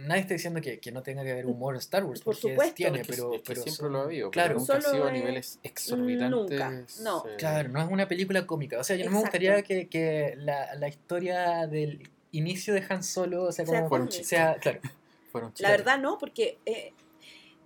[0.00, 2.50] nadie está diciendo que, que no tenga que haber humor en Star Wars, Por porque
[2.54, 2.74] supuesto.
[2.74, 4.80] tiene, Es que- pero, es que pero siempre son- lo ha habido, Claro, nunca ha
[4.80, 6.30] sido a es- niveles exorbitantes.
[6.50, 7.24] nunca, no.
[7.28, 8.80] eh, claro, no es una película cómica.
[8.80, 13.02] O sea, yo no me gustaría que, que la, la historia del inicio de Han
[13.02, 14.82] Solo, o sea, claro,
[15.58, 16.92] La verdad no, porque eh,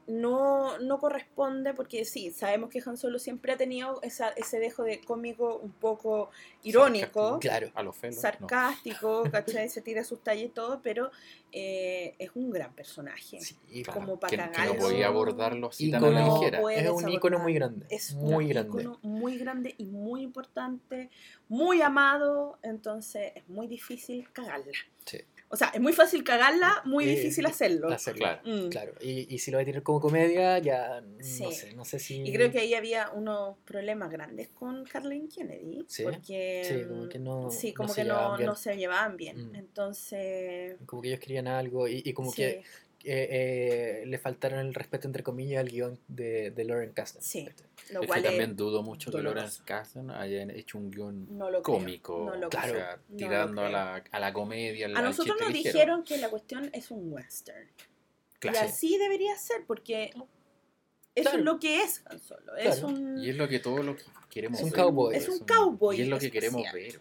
[0.07, 4.83] no, no corresponde, porque sí, sabemos que Han Solo siempre ha tenido esa, ese dejo
[4.83, 6.31] de cómico un poco
[6.65, 7.71] irónico, claro.
[7.75, 7.93] A no.
[8.21, 9.69] sarcástico, ¿cachai?
[9.69, 11.11] Se tira sus tallas y todo, pero
[11.53, 13.41] eh, es un gran personaje.
[13.41, 14.81] Sí, Claro, como pa' que, que no cagarlo.
[14.81, 17.43] podía abordarlo así tan a Ícono- la No Es un icono abordar.
[17.43, 18.83] muy grande, Es muy un grande.
[18.83, 21.11] ícono muy grande y muy importante,
[21.49, 24.73] muy amado, entonces es muy difícil cagarla.
[25.05, 25.19] Sí.
[25.53, 27.89] O sea, es muy fácil cagarla, muy Eh, difícil hacerlo.
[27.89, 28.21] Hacerlo.
[28.21, 28.41] Claro.
[28.45, 28.69] Mm.
[28.69, 31.43] Claro, y, y si lo va a tirar como comedia, ya Sí.
[31.43, 32.23] no sé, no sé si...
[32.23, 35.85] Y creo que ahí había unos problemas grandes con Kathleen Kennedy.
[35.89, 38.77] Sí, Porque, sí, como que no- sí, no como se que llevaban no, no se
[38.77, 39.51] llevaban bien.
[39.51, 39.57] Mm.
[39.57, 42.63] Entonces, Como que ellos querían algo y, y como sí, que
[43.05, 47.23] eh, eh, le faltaron el respeto, entre comillas, al guion de, de Lauren Kasdan.
[47.23, 47.49] Sí.
[47.93, 49.37] lo Es cual que es- también dudo mucho que doloroso.
[49.37, 52.75] Lawrence Kasdan haya hecho un guion no lo cómico, no lo o Claro.
[52.75, 55.73] sea, No lo tirando a la, a la comedia, A nosotros nos ligero.
[55.73, 57.69] dijeron que la cuestión es un western.
[58.39, 58.59] Claro.
[58.59, 60.11] Y así debería ser, porque
[61.15, 61.39] eso Claro.
[61.39, 62.57] es lo que es Han Solo.
[62.57, 62.89] Es Claro.
[62.89, 64.81] un, Y es lo que todos lo que queremos Es un ver.
[64.81, 65.17] cowboy.
[65.17, 67.01] Es un cowboy Y es lo que queremos ver.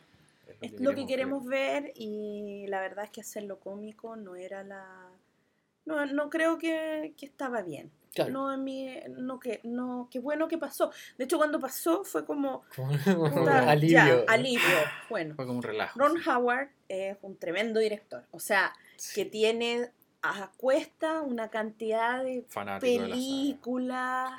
[0.62, 5.09] es lo que queremos ver y la verdad es que hacerlo cómico no era la...
[5.86, 7.92] No, no creo que, que estaba bien.
[8.13, 8.32] Claro.
[8.32, 10.92] No, en mi, no, que, no, qué bueno que pasó.
[11.18, 12.63] De hecho, cuando pasó fue como...
[12.76, 13.98] Puta, alivio.
[13.98, 14.24] ya, ¿no?
[14.28, 14.62] alivio.
[15.10, 16.00] Bueno, Fue como un relajo.
[16.00, 16.30] Ron sí.
[16.30, 18.26] Howard es un tremendo director.
[18.32, 18.74] O sea,
[19.13, 19.92] que tiene
[20.24, 24.32] a cuesta una cantidad de Fanático películas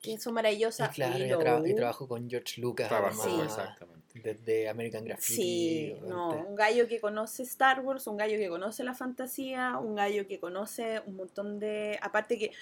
[0.00, 0.90] que son maravillosas.
[0.90, 3.40] Y claro, y, tra- y trabajó con George Lucas, Trabajó, Sí.
[3.44, 3.97] exactamente.
[4.22, 5.34] Desde American Graffiti.
[5.42, 6.48] Sí, no, obviamente.
[6.50, 10.38] un gallo que conoce Star Wars, un gallo que conoce la fantasía, un gallo que
[10.38, 11.98] conoce un montón de...
[12.02, 12.52] Aparte que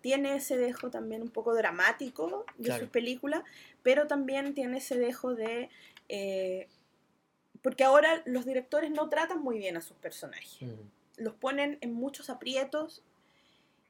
[0.00, 2.82] tiene ese dejo también un poco dramático de Claro.
[2.84, 3.42] sus películas,
[3.82, 5.68] pero también tiene ese dejo de...
[6.08, 6.68] eh,
[7.62, 10.62] porque ahora los directores no tratan muy bien a sus personajes.
[10.62, 11.22] Mm.
[11.22, 13.02] Los ponen en muchos aprietos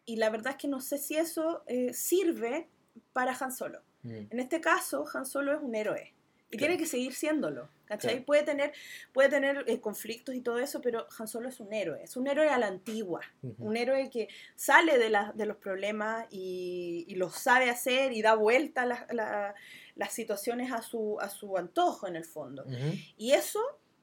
[0.07, 2.69] y la verdad es que no sé si eso eh, sirve
[3.13, 3.83] para Han Solo.
[4.03, 4.27] Mm.
[4.31, 6.15] En este caso, Han Solo es un héroe.
[6.57, 6.73] Y Claro.
[6.73, 7.69] tiene que seguir siéndolo.
[7.87, 8.11] ¿Cachai?
[8.15, 8.27] Claro.
[8.27, 8.73] Puede tener,
[9.13, 12.03] puede tener eh, conflictos y todo eso, pero Han Solo es un héroe.
[12.03, 13.21] Es un héroe a la antigua.
[13.59, 18.23] Un héroe que sale de, la- de los problemas y, y los sabe hacer y
[18.23, 19.55] da vuelta a la- la-
[19.95, 22.65] las situaciones a su, a su antojo, en el fondo.
[23.17, 23.61] Y eso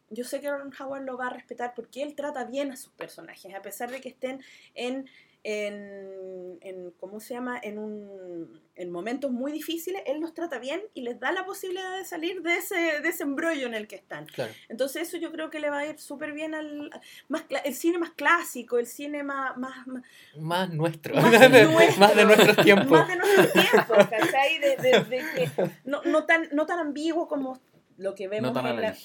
[0.09, 2.93] yo sé que Ron Howard lo va a respetar porque él trata bien a sus
[2.93, 4.43] personajes, a pesar de que estén
[4.75, 5.09] en
[5.43, 7.59] en, en ¿cómo se llama?
[7.61, 11.97] En, un, en momentos muy difíciles, él los trata bien y les da la posibilidad
[11.97, 14.25] de salir de ese, de ese embrollo en el que están.
[14.27, 14.53] Claro.
[14.69, 16.89] Entonces eso yo creo que le va a ir súper bien al
[17.27, 20.03] más el cine más clásico, el cine más, más, más,
[20.37, 21.13] Más nuestro.
[21.15, 21.99] Más de, nuestro.
[21.99, 22.91] más de nuestros tiempos.
[22.91, 24.59] más de nuestro tiempo, ¿cachai?
[24.59, 27.59] De, de- no, no, tan, no tan ambiguo como
[27.97, 28.97] lo que vemos No tan en la la-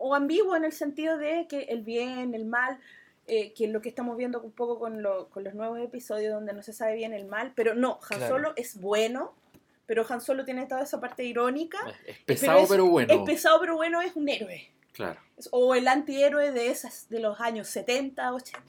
[0.00, 2.78] o ambiguo en el sentido de que el bien, el mal,
[3.28, 6.32] eh, que es lo que estamos viendo un poco con, lo- con los nuevos episodios
[6.32, 8.34] donde no se sabe bien el mal, pero no, Han Claro.
[8.34, 9.34] Solo es bueno,
[9.86, 11.78] pero Han Solo tiene toda esa parte irónica.
[12.06, 13.12] Es- Es pesado, es- pero, bueno.
[13.14, 14.68] Es pesado pero bueno, es un héroe.
[14.92, 18.62] Claro, Es- O el antihéroe de esas de los años 70, 80.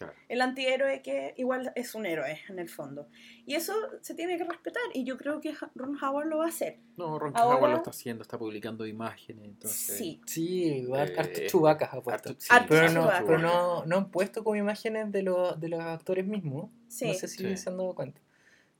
[0.00, 0.14] Claro.
[0.28, 3.06] El antihéroe que igual es un héroe en el fondo.
[3.46, 6.48] Y eso se tiene que respetar y yo creo que Ron Howard lo va a
[6.48, 6.78] hacer.
[6.96, 9.44] No, Ron Ahora- Howard lo está haciendo, está publicando imágenes.
[9.44, 10.20] Entonces, Sí.
[10.26, 12.30] Sí, har- Eh, chubacas ha puesto.
[12.30, 15.80] harto- sí, Pero, no, pero no, no han puesto como imágenes de, los de los
[15.80, 16.70] actores mismos.
[16.88, 17.56] Sí, No sé si Sí.
[17.56, 18.20] se han dado cuenta.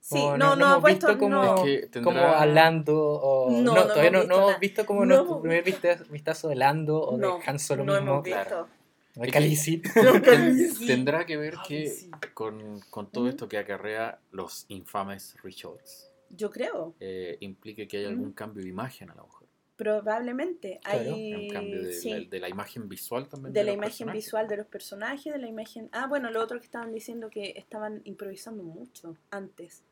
[0.03, 0.15] sí.
[0.17, 1.63] No, no, ha hemos puesto visto como, no.
[2.03, 3.51] Como a Lando o...
[3.51, 5.63] No, No, no todavía hemos no, visto no hemos visto como No nuestro hemos primer
[6.09, 8.11] vistazo de Lando o no, de Han Solo no mismo.
[8.13, 8.63] hemos Claro.
[8.63, 8.80] visto.
[9.13, 9.81] Sí.
[10.87, 16.95] Tendrá que ver que con, con todo esto que acarrea los infames reshots, Yo creo,
[16.99, 19.47] eh, implique que hay algún cambio de imagen a lo mejor.
[19.75, 20.79] probablemente.
[20.83, 23.51] Claro, Hay, Un cambio de, sí, la, de la imagen visual también.
[23.53, 24.25] de la imagen personajes.
[24.25, 25.89] visual de los personajes, de la imagen...
[25.91, 29.83] Ah, bueno, lo otro que estaban diciendo que estaban improvisando mucho antes.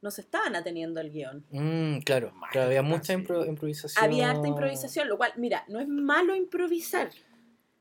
[0.00, 1.44] No se estaban ateniendo al guion.
[1.50, 3.20] Mm, claro, había mucha sí.
[3.20, 4.04] impro- improvisación.
[4.04, 7.10] Había harta improvisación, lo cual, mira, no es malo improvisar,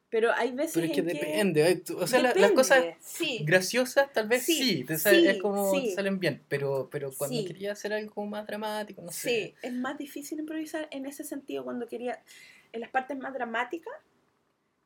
[0.09, 1.05] pero hay veces Pero es que en
[1.53, 1.83] depende.
[1.97, 3.39] O sea, la- las Depende, cosas sí.
[3.43, 7.11] graciosas tal vez Sí, sí, te sale- sí, es como te salen bien, pero, pero
[7.17, 9.29] cuando quería hacer algo más dramático, no sé.
[9.29, 12.21] Sí, es más difícil improvisar en ese sentido cuando quería,
[12.71, 13.93] en las partes más dramáticas,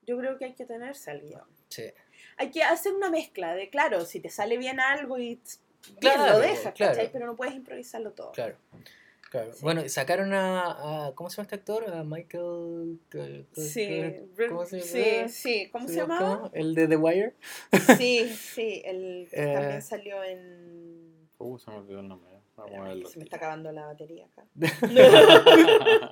[0.03, 1.43] yo creo que hay que tenerse al guion.
[1.69, 1.83] Sí.
[2.37, 5.41] Hay que hacer una mezcla de, claro, si te sale bien algo y bien,
[5.99, 6.93] Claro, lo dejas, claro.
[6.95, 7.11] ¿cachai?
[7.11, 8.31] Pero no puedes improvisarlo todo.
[8.31, 8.55] Claro.
[9.31, 9.53] Claro.
[9.53, 9.59] Sí.
[9.63, 11.89] Bueno, sacaron a, a- ¿Cómo se llama este actor?
[11.89, 12.99] A Michael.
[13.53, 13.87] Sí,
[14.49, 15.29] ¿Cómo se sí, llama?
[15.29, 16.19] sí, ¿cómo se llama?
[16.19, 16.51] llamaba?
[16.53, 17.35] El de The Wire.
[17.97, 19.53] Sí, sí, el que Eh.
[19.53, 21.29] también salió en...
[21.37, 22.30] Uh, se me olvidó el nombre.
[22.61, 23.09] Vamos a Ay, verlo.
[23.09, 24.45] se me está acabando la batería acá.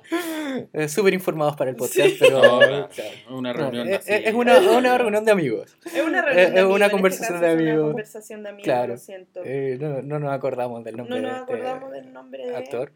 [0.72, 2.16] Eh, Súper informados para el podcast, Sí.
[2.18, 2.40] pero.
[3.30, 4.12] No, una reunión es, así.
[4.12, 5.76] es una, una reunión de amigos.
[5.84, 7.86] Es una Eh, reunión es de una amigos, este conversación caso de es una amigos.
[7.88, 8.92] conversación de amigos, Claro.
[8.94, 9.40] lo siento.
[9.44, 12.56] Eh, no, no nos acordamos del nombre no nos de este acordamos del nombre de
[12.56, 12.92] actor.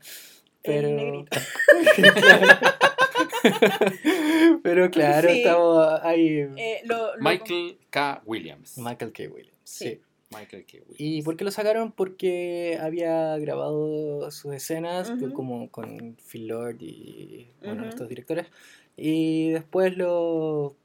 [0.62, 1.38] el Pero, negrito.
[4.62, 5.38] pero claro, Sí.
[5.38, 6.38] estamos ahí.
[6.56, 8.22] Eh, lo- lo- Michael K.
[8.24, 8.78] Williams.
[8.78, 9.22] Michael K.
[9.32, 9.58] Williams.
[9.64, 9.88] Sí.
[9.88, 10.00] sí.
[10.38, 10.72] Michael K.
[10.78, 10.96] Williams.
[11.00, 11.92] ¿Y por qué lo sacaron?
[11.92, 15.32] Porque había grabado sus escenas Ujú.
[15.32, 17.88] como con Phil Lord y bueno, Ujú.
[17.90, 18.46] estos directores.
[18.96, 20.76] Y después lo...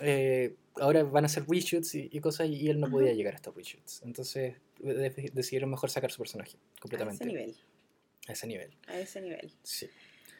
[0.00, 3.16] eh, ahora van a hacer reshoots y, y cosas y él no podía Ujú.
[3.18, 4.02] llegar a estos reshoots.
[4.04, 7.24] Entonces de- decidieron mejor sacar su personaje a completamente.
[7.24, 7.56] ese nivel.
[8.28, 8.70] A ese nivel.
[8.86, 9.52] A ese nivel.
[9.62, 9.88] Sí.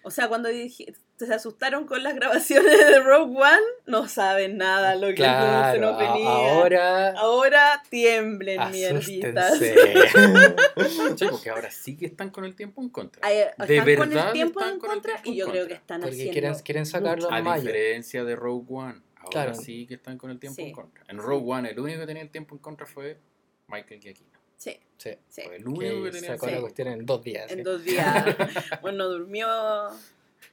[0.04, 0.94] O sea, cuando dije-
[1.26, 5.80] se asustaron con las grabaciones de Rogue One, no saben nada lo que se Claro,
[5.80, 6.28] nos a- venía.
[6.28, 7.10] ahora...
[7.18, 9.58] Ahora tiemblen, mierditas.
[9.58, 9.70] Sí,
[11.30, 13.20] porque ahora sí que están con el tiempo en contra.
[13.24, 15.74] Ay, De Están con verdad el tiempo están en contra tiempo y yo creo que
[15.74, 17.34] están Porque haciendo quieren, quieren sacarlo mucho.
[17.34, 17.62] A mayo.
[17.62, 19.00] diferencia de Rogue One.
[19.16, 19.54] Ahora Claro.
[19.56, 20.68] sí que están con el tiempo Sí.
[20.68, 21.04] en contra.
[21.08, 23.18] En Rogue One el único que tenía el tiempo en contra fue
[23.66, 24.38] Michael Giacchino.
[24.56, 25.10] Sí, Sí.
[25.28, 25.42] sí.
[25.42, 26.60] Fue el único que Que tenía el sacó la Sí.
[26.60, 27.50] cuestión en dos días.
[27.50, 27.62] En sí.
[27.64, 28.24] dos días.
[28.82, 29.46] bueno, durmió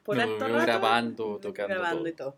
[0.06, 2.08] por No, rato, grabando, tocando grabando todo.
[2.10, 2.38] y todo.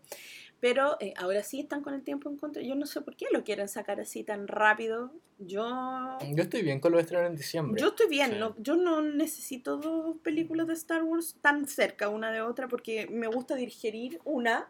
[0.60, 2.60] Pero eh, ahora sí están con el tiempo en contra.
[2.62, 5.12] Yo no sé por qué lo quieren sacar así tan rápido.
[5.38, 7.80] Yo Yo estoy bien con los estrenos en diciembre.
[7.80, 8.36] Yo estoy bien, Sí.
[8.40, 13.06] no, yo no necesito dos películas de Star Wars tan cerca una de otra porque
[13.08, 14.68] me gusta digerir una,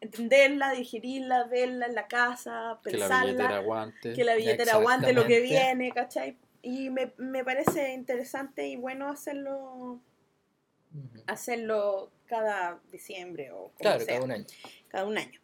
[0.00, 4.12] entenderla, digerirla, verla en la casa, Que la pensarla, billetera aguante.
[4.12, 6.36] que la billetera aguante lo que viene, ¿cachai?
[6.62, 10.00] Y me, me parece interesante y bueno hacerlo
[11.26, 14.46] Hacerlo cada diciembre o como Claro, sea, cada un año.
[14.88, 15.40] cada un año.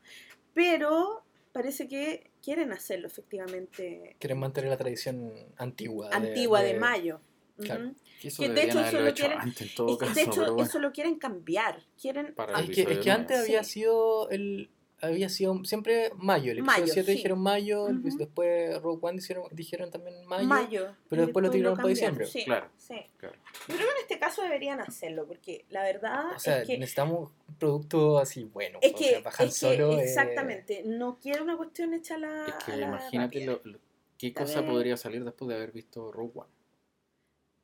[0.54, 6.08] Pero parece que quieren hacerlo efectivamente Quieren mantener la tradición antigua.
[6.10, 7.20] de- antigua de, mayo.
[7.58, 7.92] Claro.
[8.20, 10.14] Que de hecho haberlo solo hecho quieren- antes en todo Es que, caso.
[10.14, 10.68] de hecho, pero bueno.
[10.68, 11.82] eso lo quieren cambiar.
[12.00, 12.34] Quieren.
[12.34, 16.52] Para Ah, es que, es episodio que antes había sido el había sido siempre mayo,
[16.52, 17.16] el episodio Mayo, 7 sí.
[17.18, 18.16] dijeron mayo, el- Ujú.
[18.18, 20.96] después Rogue One dijeron, dijeron también mayo, mayo.
[21.08, 22.26] pero después lo tiraron para diciembre.
[22.26, 22.68] Sí, Claro.
[22.76, 22.94] sí.
[23.18, 23.36] Claro.
[23.68, 26.78] Yo creo que en este caso deberían hacerlo, porque la verdad O sea, es que.
[26.78, 28.78] necesitamos un producto así bueno.
[28.80, 29.98] Es o que, sea, bajan es que solo.
[29.98, 32.46] eh, exactamente, no quiero una cuestión hecha a la.
[32.46, 33.78] Es que a la imagínate lo, lo-
[34.18, 34.70] qué A cosa ver.
[34.70, 36.50] podría salir después de haber visto Rogue One.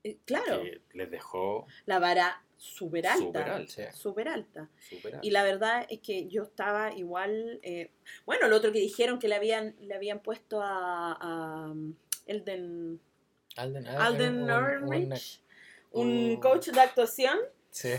[0.05, 3.93] Eh, Claro, Que les dejó la vara súper alta.
[3.93, 4.71] súper alta.
[4.81, 4.97] Sí.
[4.97, 5.27] Súper alta.
[5.27, 7.59] Y la verdad es que yo estaba igual.
[7.63, 7.91] eh,
[8.25, 11.75] bueno, lo otro que dijeron que le habían, le habían puesto a, a,
[12.27, 13.01] Elden,
[13.57, 14.51] Alden, ah, Alden un-
[14.85, 15.13] un-
[15.93, 17.39] un- coach de actuación.
[17.71, 17.91] Sí.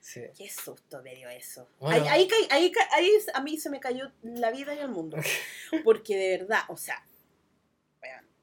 [0.00, 0.22] Sí.
[0.36, 1.68] Qué susto me dio eso.
[1.78, 2.04] Bueno.
[2.10, 5.16] Ahí, ahí, ahí ahí a mí se me cayó la vida y el mundo.
[5.84, 7.06] Porque de verdad, o sea,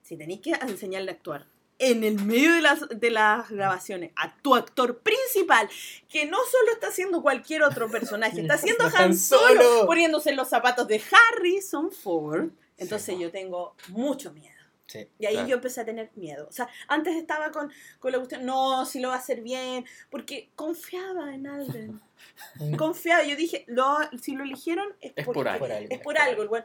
[0.02, 1.46] si tenéis que enseñarle a actuar
[1.80, 5.70] en el medio de las, de las grabaciones a tu actor principal,
[6.10, 10.50] que no solo está haciendo cualquier otro personaje, está haciendo Han Solo, poniéndose en los
[10.50, 11.02] zapatos de
[11.32, 12.50] Harrison Ford.
[12.78, 13.22] Entonces po.
[13.22, 14.56] yo tengo mucho miedo.
[14.88, 15.06] Sí.
[15.20, 15.48] Y ahí Claro.
[15.50, 16.48] yo empecé a tener miedo.
[16.50, 19.86] O sea, antes estaba con, con la cuestión, no, si lo va a hacer bien,
[20.10, 22.00] porque confiaba en Alden.
[22.78, 25.66] confiaba, yo dije, lo, si lo eligieron es, Es porque- por algo.
[25.90, 26.56] Es por algo.
[26.56, 26.64] el.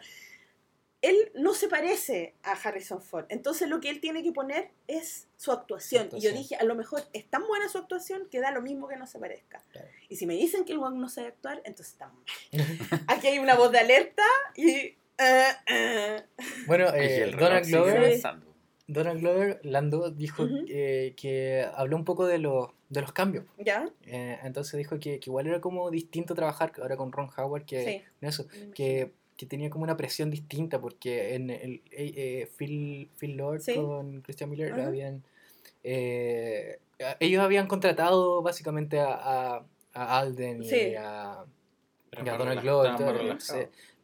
[1.03, 3.26] Él no se parece a Harrison Ford.
[3.28, 6.09] Entonces lo que él tiene que poner es su actuación.
[6.12, 8.86] Y yo dije, a lo mejor es tan buena su actuación que da lo mismo
[8.88, 9.62] que no se parezca.
[9.72, 9.88] Claro.
[10.09, 12.24] Y si me dicen que el weón no sabe actuar, entonces está mal.
[13.09, 14.22] Aquí hay una voz de alerta
[14.57, 14.70] y...
[14.70, 14.96] eh,
[15.66, 16.22] eh.
[16.66, 18.20] Bueno, eh, Donald Glover.
[18.88, 20.64] Donald Glover, Lando, dijo Ujú.
[20.68, 23.46] eh, que habló un poco de, los de los cambios.
[23.59, 23.88] ¿Ya?
[24.07, 27.84] Eh, entonces dijo que, que igual era como distinto trabajar ahora con Ron Howard que
[27.84, 28.03] Sí.
[28.20, 33.37] eso, que, que tenía como una presión distinta porque en el eh, eh, Phil, Phil
[33.37, 33.74] Lord Sí.
[33.74, 34.87] con Christian Miller Ajá.
[34.87, 35.22] habían
[35.85, 41.45] eh, a- ellos habían contratado básicamente a, a, a Alden y a,
[42.24, 42.93] y a Donald Glover,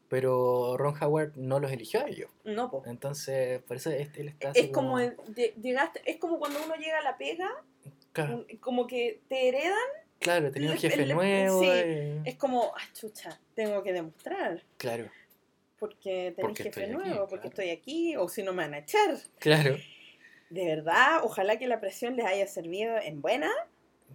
[0.08, 2.30] pero Ron Howard no los eligió a ellos.
[2.44, 2.82] No, po.
[2.86, 6.58] Entonces, por eso es- él está así Es como, el- de- llegaste, es como cuando
[6.64, 7.48] uno llega a la pega,
[8.12, 9.76] Claro, como que te heredan,
[10.18, 11.60] claro, tenía un jefe el- nuevo.
[11.60, 15.10] sí, eh, es como, ah, chucha, tengo que demostrar, Claro,
[15.78, 18.78] porque tenés Porque jefe aquí, nuevo, porque estoy aquí, o si no me van a
[18.78, 19.16] echar.
[19.38, 19.76] claro.
[20.50, 23.50] De verdad, ojalá que la presión les haya servido en buena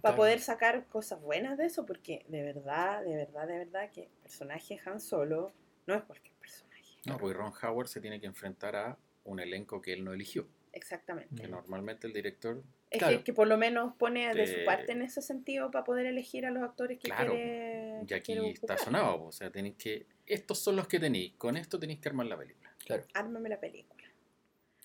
[0.00, 0.16] claro.
[0.16, 4.08] poder sacar cosas buenas de eso, porque de verdad, de verdad, de verdad que el
[4.22, 5.52] personaje Han Solo
[5.86, 6.98] no es cualquier personaje.
[7.06, 10.46] No, porque Ron Howard se tiene que enfrentar a un elenco que él no eligió.
[10.74, 11.40] Exactamente.
[11.42, 13.18] Que normalmente el director, Es Claro.
[13.18, 16.06] que, que por lo menos pone de su Te- parte en ese sentido para poder
[16.06, 18.00] elegir a los actores que Claro, quiere.
[18.02, 20.06] y que aquí quiere está sonado, o sea, tenéis que.
[20.26, 22.70] Estos son los que tenéis, con esto tenéis que armar la película.
[22.84, 23.04] Claro.
[23.14, 23.94] Ármame la película.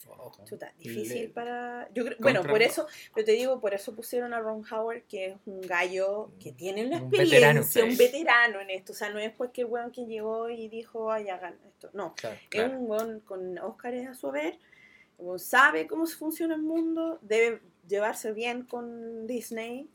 [0.08, 0.32] Wow.
[0.46, 1.88] Chuta, difícil Le- para.
[1.94, 5.28] Yo creo, bueno, por eso, yo te digo, por eso pusieron a Ron Howard, que
[5.28, 7.50] es un gallo que tiene una Un experiencia,
[7.84, 7.92] veterano.
[7.92, 8.94] un veterano en esto.
[8.94, 11.90] O sea, no es cualquier weón que llegó y dijo, ay, hagan esto.
[11.94, 12.38] No, Claro.
[12.50, 12.68] Claro.
[12.74, 14.58] es un weón con Óscares a su haber,
[15.38, 19.90] sabe cómo se funciona el mundo, debe llevarse bien con Disney.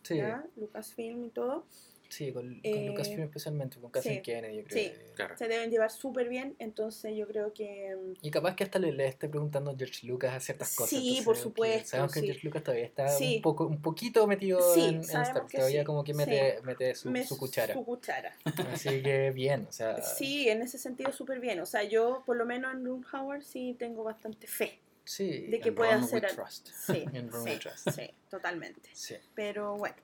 [0.56, 1.64] Lucasfilm y todo.
[2.08, 4.84] Sí, con, con Eh, Lucasfilm especialmente, con Kathleen sí, Kennedy, yo creo.
[4.84, 4.90] sí.
[4.90, 5.36] que- Claro.
[5.36, 7.96] Se deben llevar súper bien, entonces yo creo que...
[8.22, 10.90] Y capaz que hasta le, le esté preguntando a George Lucas a ciertas cosas.
[10.90, 12.26] Sí, por supuesto, Sabemos que sí.
[12.26, 13.36] George Lucas todavía está Sí.
[13.36, 15.50] un, poco, un poquito metido Sí, en, en Star sabemos Wars.
[15.52, 17.74] que Todavía sí, como que mete, mete su, me- su cuchara.
[17.74, 18.36] Su cuchara.
[18.72, 20.00] Así que bien, o sea.
[20.02, 21.58] Sí, en ese sentido súper bien.
[21.60, 24.78] O sea, yo por lo menos en Ron Howard sí tengo bastante fe.
[25.04, 25.46] Sí.
[25.48, 26.68] de que Ron hacer al- trust.
[26.68, 27.04] Sí,
[27.44, 27.90] sí, Trust.
[27.90, 28.88] sí, totalmente.
[28.94, 29.16] Sí.
[29.34, 29.96] Pero bueno,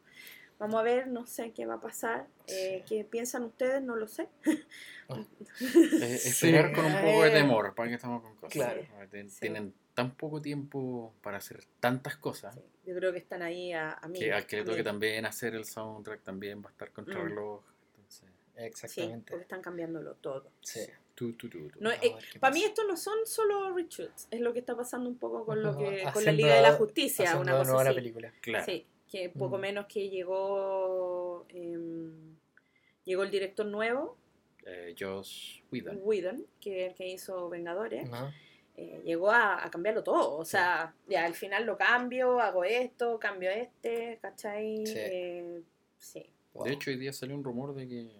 [0.59, 2.27] vamos a ver, no sé qué va a pasar.
[2.47, 3.83] Eh, ¿Qué piensan ustedes?
[3.83, 4.29] No lo sé.
[5.11, 8.53] Eh, esperar con un poco de temor, para que estamos con cosas.
[8.53, 8.83] Claro.
[8.93, 9.41] Porque ten- Sí.
[9.41, 12.55] Tienen tan poco tiempo para hacer tantas cosas.
[12.55, 14.19] Sí, yo creo que están ahí a, a mí.
[14.21, 17.25] Que al que le toque también hacer el soundtrack también va a estar contra Mm.
[17.29, 17.63] reloj.
[17.97, 19.31] Entonces, Sí, Exactamente.
[19.31, 20.49] porque están cambiándolo todo.
[20.61, 20.81] Sí.
[21.33, 21.71] Tú, tú, tú.
[21.81, 25.17] No, eh, para mí esto no son solo reshoots, es lo que está pasando un
[25.19, 27.85] poco con lo que con la haciendo- Liga de la Justicia, haciendo una cosa nuevo
[27.85, 27.99] la así.
[27.99, 28.33] película.
[28.41, 28.65] Claro.
[28.65, 29.61] Sí, que poco Mm.
[29.61, 32.37] menos que llegó em,
[33.05, 34.17] llegó el director nuevo,
[34.67, 35.99] Eh, Josh Whedon.
[36.03, 38.09] Whedon, que es el que hizo Vengadores,
[38.77, 40.37] eh, llegó a, a cambiarlo todo.
[40.37, 44.87] O sea, ya al final lo cambio, hago esto, cambio este, ¿cachai?
[44.87, 44.95] Sí.
[44.97, 45.63] Eh,
[45.99, 46.65] sí, Wow.
[46.65, 48.11] De hecho, hoy día salió un rumor de que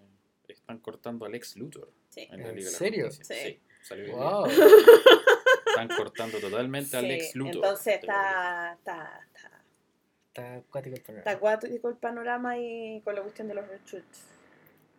[0.53, 2.29] están cortando al ex Luthor sí.
[2.31, 3.11] en la ¿En Liga de la serio?
[3.11, 3.21] Sí.
[3.25, 4.17] Sí, salió.
[4.17, 4.47] Wow.
[4.47, 7.55] Están cortando totalmente al ex Luthor.
[7.57, 9.51] Entonces está, está, está,
[10.29, 11.19] Está acuático el programa.
[11.19, 14.23] está acuático el panorama y con la cuestión de los reshoots.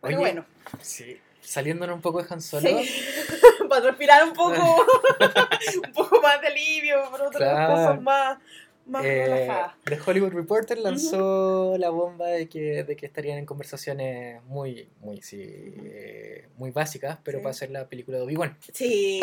[0.02, 0.46] Pero Oye, bueno,
[0.82, 1.20] Sí.
[1.42, 2.68] Saliéndonos un poco de Han Solo.
[2.70, 3.02] sí.
[3.70, 4.54] para respirar un poco,
[5.86, 7.74] un poco más de alivio, por otras Claro.
[7.74, 8.40] cosas más,
[8.86, 9.76] más eh, relajadas.
[9.86, 15.22] The Hollywood Reporter lanzó la bomba de que, de que estarían en conversaciones muy, muy,
[15.22, 17.44] sí, eh, muy básicas, pero Sí.
[17.44, 18.58] para hacer la película de Obi-Wan.
[18.74, 19.20] Sí.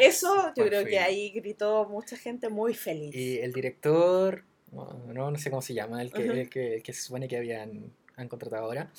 [0.00, 0.90] Eso yo Por creo fin.
[0.90, 3.14] que ahí gritó mucha gente muy feliz.
[3.14, 6.32] Y el director, no, no, sé cómo se llama, el que, Ujú.
[6.32, 8.90] el que, el que se supone que habían han contratado ahora,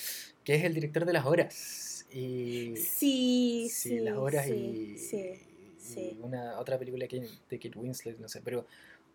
[0.44, 2.06] que es el director de Las Horas.
[2.12, 4.00] Y, Sí, sí, sí.
[4.00, 4.52] Las Horas sí,
[4.96, 6.20] y, Sí, y sí.
[6.22, 8.66] una otra película que, de Kate Winslet, no sé, pero,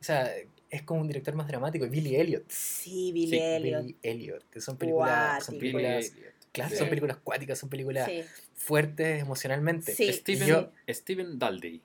[0.00, 0.32] o sea,
[0.70, 2.44] es como un director más dramático, Billy Elliot.
[2.48, 3.82] Sí, Billy Sí, Elliot.
[3.82, 6.12] Billy Elliot, que son películas, son películas,
[6.52, 8.22] claro, son películas cuáticas, son películas Sí.
[8.54, 9.92] fuertes emocionalmente.
[9.94, 10.12] Sí.
[10.12, 11.82] Steven, Yo- Steven Daldry.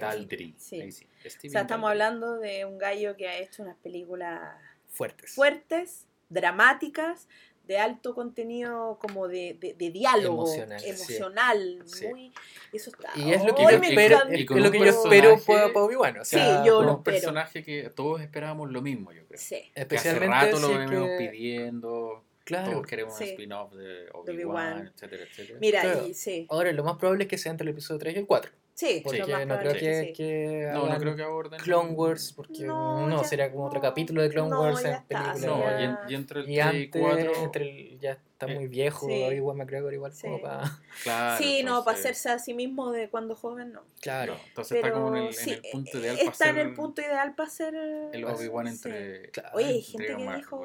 [0.00, 0.54] Daldry.
[0.58, 0.90] Sí, O
[1.28, 2.02] Steven sea, estamos Daldry.
[2.04, 4.40] hablando de un gallo que ha hecho unas películas
[4.88, 5.34] fuertes.
[5.34, 7.28] fuertes, dramáticas,
[7.66, 10.88] de alto contenido como de, de, de diálogo Emocional, sí.
[10.90, 12.06] emocional, Sí.
[12.08, 12.32] muy
[12.72, 13.10] eso está.
[13.16, 15.72] Y es lo que ¡Ay, yo espero, es lo un que yo espero personaje- para
[15.72, 16.18] pa Obi-Wan.
[16.18, 17.14] O Sí, sea, yo Con lo un espero.
[17.16, 19.40] personaje que todos esperábamos lo mismo, yo creo.
[19.40, 22.22] Sí, Que hace especialmente rato lo si venimos que- pidiendo.
[22.44, 22.70] Claro.
[22.70, 23.24] Todos queremos Sí.
[23.24, 24.28] un spin-off de Obi-Wan.
[24.74, 25.58] Obi-Wan, etcétera, etcétera.
[25.60, 26.06] mira, Claro.
[26.06, 28.26] y sí, Ahora, lo más probable es que sea entre el episodio 3 y el
[28.26, 28.52] 4.
[28.76, 30.12] Sí, Porque más no creo que, sí.
[30.12, 31.58] que no, no creo que aborden.
[31.60, 34.94] Clone Wars, porque No, no, sería como otro capítulo de Clone no, Wars ya en
[34.96, 35.46] está, película.
[35.46, 37.32] No, ya- y, en- y entre el Y 3 y antes, 4.
[37.42, 39.12] entre el- ya está Eh, muy viejo, sí.
[39.14, 40.22] igual McGregor igual Sí.
[40.26, 40.60] como para...
[41.04, 43.82] Claro, sí, no, para entonces- hacerse a sí mismo de cuando joven, no.
[44.02, 44.34] Claro.
[44.34, 46.48] no, entonces Pero está como en el, en sí, el punto eh, ideal para está
[46.50, 47.74] en el punto ideal para hacer
[48.12, 49.30] el Obi-Wan entre.
[49.30, 49.50] Claro.
[49.54, 50.62] Oye, hay entre gente que dijo,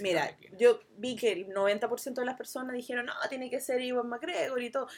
[0.00, 4.08] mira, yo vi que el 90% de las personas dijeron, no, tiene que ser Iwan
[4.08, 4.88] McGregor y todo,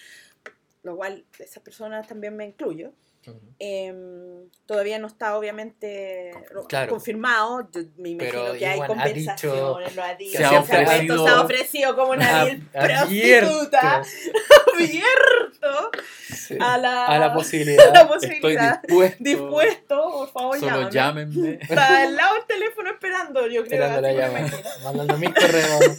[0.85, 2.93] lo cual esas personas también me incluyo.
[3.27, 3.41] Ujú.
[3.59, 6.69] Em, todavía no está obviamente Confirmado.
[6.69, 6.91] Claro.
[6.93, 11.25] confirmado, yo me imagino Pero que hay ha dicho- lo ha dicho, se ha ofrecido-
[11.27, 14.03] se ha ofrecido como una vil prostituta,
[14.75, 15.91] abierto
[16.37, 16.59] Sí.
[16.61, 17.89] a la, A la posibilidad.
[17.89, 18.83] a la Estoy posibilidad.
[18.83, 19.17] dispuesto.
[19.25, 21.33] Dispuesto, por favor, Solo llámame.
[21.35, 21.59] llámenme.
[21.63, 23.85] Está al lado del teléfono esperando, yo creo.
[23.87, 24.51] Esperando la llamada.
[24.83, 25.97] Mandando mil correos.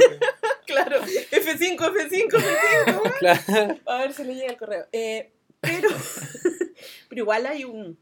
[0.86, 3.14] Claro, F5, F5, F5.
[3.20, 3.80] claro.
[3.86, 4.86] A ver si le llega el correo.
[4.92, 5.32] Eh,
[5.62, 5.90] pero,
[7.10, 7.98] pero igual hay un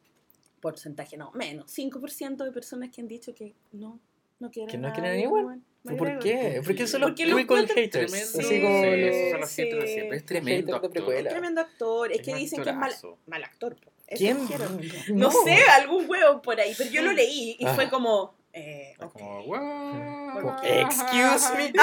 [0.60, 4.00] porcentaje, no, menos, 5% de personas que han dicho que no,
[4.40, 5.62] no quieren ¿Que no a quieren igual?
[5.84, 6.14] McGregor.
[6.14, 6.62] ¿Por qué?
[6.66, 8.12] Porque son los Porque encuentran haters.
[8.12, 8.40] Tremendo.
[8.40, 9.62] Así Sí, como Sí, los- esos son los sí.
[9.64, 10.18] haters de siempre.
[10.18, 11.14] Es tremendo actor.
[11.14, 13.18] Es tremendo actor, es Es que dicen que es mal, actorazo.
[13.28, 13.76] mal actor.
[14.08, 14.40] Eso ¿Quién?
[14.48, 14.82] dijeron.
[15.14, 17.74] No, sé, algún huevo por ahí, pero yo lo leí y Ah.
[17.74, 18.34] fue como...
[18.54, 19.12] Eh, Es ok.
[19.14, 21.74] como, "What?" Como, Excuse me.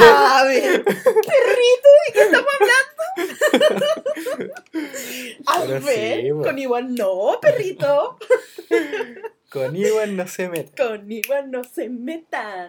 [0.00, 3.82] A ver, perrito, ¿de qué estamos hablando?
[5.46, 6.42] A Pero ver, sí, po.
[6.42, 8.18] con Iván no, perrito.
[9.50, 10.72] Con Iwan no se mete.
[10.82, 12.68] Con Iván no se meta.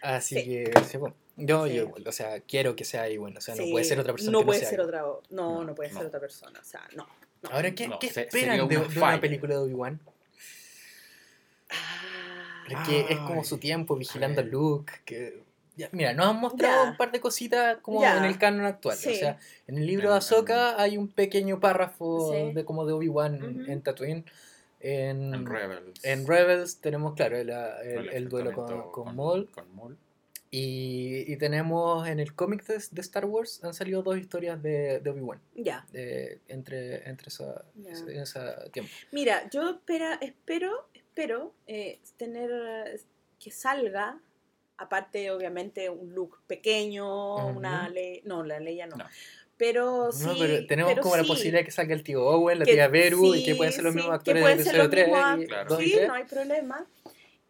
[0.00, 0.44] Así Sí.
[0.44, 1.16] que, sí, bueno.
[1.36, 1.74] Yo, Sí.
[1.74, 3.36] yo, o sea, quiero que sea Iwan.
[3.36, 4.32] O sea, no Sí, puede ser otra persona.
[4.32, 4.88] No que puede sea ser Iwan.
[4.88, 5.00] otra.
[5.02, 6.60] No, no, No, puede ser otra persona.
[6.60, 7.08] O sea, no.
[7.42, 7.50] no.
[7.50, 9.20] Ahora, ¿qué, No, qué se- esperan de, una de una falla.
[9.20, 10.00] película de Obi-Wan?
[11.70, 12.01] Ah,
[12.72, 13.44] Porque es como Ay.
[13.46, 14.44] su tiempo vigilando a.
[14.44, 14.92] Luke.
[15.04, 15.42] Que,
[15.76, 16.90] ya, mira, nos han mostrado Ya.
[16.90, 18.18] un par de cositas como Ya.
[18.18, 18.96] en el canon actual.
[18.96, 19.10] Sí.
[19.10, 22.52] O sea, en el libro de Ahsoka hay un pequeño párrafo Sí.
[22.52, 23.70] de como de Obi-Wan Ujú.
[23.70, 24.24] en Tatooine.
[24.80, 26.04] En, En Rebels.
[26.04, 29.50] en Rebels tenemos, claro, el, el- El el duelo con, enfrentamiento con Maul.
[29.52, 29.96] Con Maul.
[30.54, 35.00] Y, y tenemos en el cómic de, de Star Wars han salido dos historias de,
[35.00, 35.40] de Obi-Wan.
[35.54, 35.86] Ya.
[35.92, 38.90] de- entre entre esa, ese tiempo.
[39.12, 42.98] Mira, yo espera, espero, espero eh, tener
[43.38, 44.18] que salga,
[44.78, 48.96] aparte obviamente un look pequeño, una ley, no, la ley ya no.
[48.96, 49.04] No.
[49.58, 52.60] Pero sí, No, pero tenemos pero como la posibilidad de que salga el tío Owen,
[52.60, 54.90] la que tía Beru y que pueden ser los sí, mismos actores ser episodio los
[54.90, 55.68] 3 mismos y Claro.
[55.68, 56.08] 2 y Sí, 3.
[56.08, 56.86] no hay problema.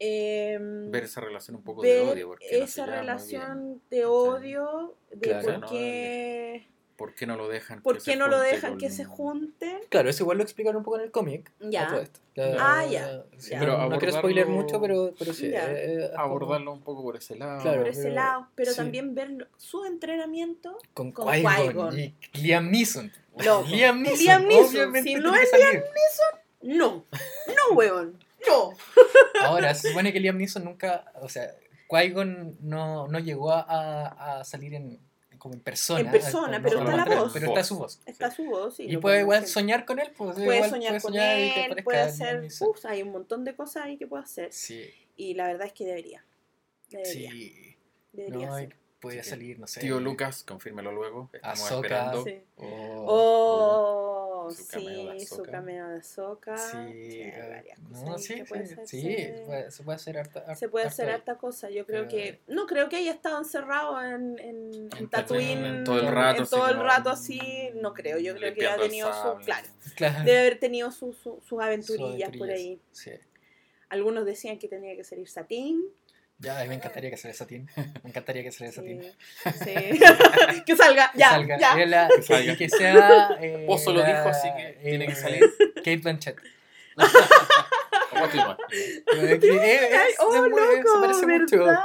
[0.00, 2.26] Em, Ver esa relación un poco de odio.
[2.28, 5.44] Porque esa relación de odio, de Claro.
[5.44, 5.68] por ¿no?
[5.68, 7.78] qué, ¿Por qué no lo dejan?
[7.78, 9.78] que por se qué no lo dejan que se junten.
[9.88, 11.50] Claro, eso igual lo explicaron un poco en el cómic.
[11.60, 11.88] a Ya.
[11.88, 12.20] todo esto.
[12.34, 13.58] La- Ah, ya, sí, ya.
[13.58, 15.50] No, Pero no quiero spoiler mucho, pero, pero sí.
[15.54, 17.60] Eh, como- Abordarlo un poco por ese lado.
[17.62, 17.80] Claro.
[17.80, 18.76] por ese pero- lado, pero sí.
[18.76, 20.78] también ver su entrenamiento.
[20.94, 23.10] Con, con Qui-Gon Liam Neeson.
[23.44, 23.66] Loco.
[23.68, 24.18] Liam Neeson.
[24.20, 25.82] Liam Neeson, obviamente si no es salir.
[26.62, 27.04] No,
[27.48, 28.18] no, weón,
[28.48, 28.70] no.
[29.44, 31.50] Ahora, se supone que Liam Neeson nunca, o sea,
[31.88, 34.98] Qui-Gon no, no llegó a, a- a salir en,
[35.42, 35.98] como en persona.
[36.02, 37.32] En persona, pero está la voz.
[37.32, 38.00] Pero está su voz.
[38.06, 38.78] Está su voz.
[38.78, 40.36] Y, Y puede igual soñar con él, pues.
[40.36, 42.46] Puede soñar con él, puede hacer.
[42.60, 44.52] Uf, hay un montón de cosas ahí que puede hacer.
[44.52, 46.24] Sí, Y la verdad es que debería.
[46.90, 47.30] Debería.
[47.32, 47.76] sí.
[48.12, 48.76] Debería No, ser.
[49.02, 49.80] Podría salir, no sé.
[49.80, 51.28] Tío Lucas, confírmelo luego.
[51.32, 51.86] Estamos Ahsoka.
[51.86, 52.24] esperando.
[52.24, 52.40] Sí.
[52.56, 56.56] Oh, Oh, Su cameo de sí, su cameo de Ahsoka.
[56.56, 59.16] sí, hay eh, varias cosas no, sí, puede sí, sí,
[59.70, 61.70] se puede hacer harta, har- Se puede hacer harta cosa.
[61.70, 62.40] Yo creo que.
[62.48, 65.64] No creo que haya estado encerrado en, en, en En Tatooine.
[65.64, 67.40] En todo el rato, en así todo el rato así.
[67.76, 68.18] No creo.
[68.18, 69.44] Yo creo que ha tenido su.
[69.44, 69.68] Claro.
[69.96, 70.24] Claro.
[70.24, 72.80] Debe haber tenido su- su- sus Sus aventurillas por ahí.
[72.90, 73.12] Sí.
[73.90, 75.84] Algunos decían que tenía que salir Satín.
[76.42, 77.68] Ya, a mí me encantaría que saliera Satín.
[78.02, 79.02] Me encantaría que saliera Satín.
[79.02, 79.50] Sí.
[79.64, 80.62] sí.
[80.66, 81.58] que salga, Que ya, salga.
[81.58, 81.86] ya.
[81.86, 82.52] La- Que salga.
[82.52, 83.28] Y que sea.
[83.40, 85.54] Eh, Pozo lo la- dijo, así que tiene que eh, salir.
[85.76, 86.36] Kate Blanchett.
[89.12, 91.64] Eh, que es- oh, muy- loco, se parece mucho.
[91.64, 91.84] ¿verdad?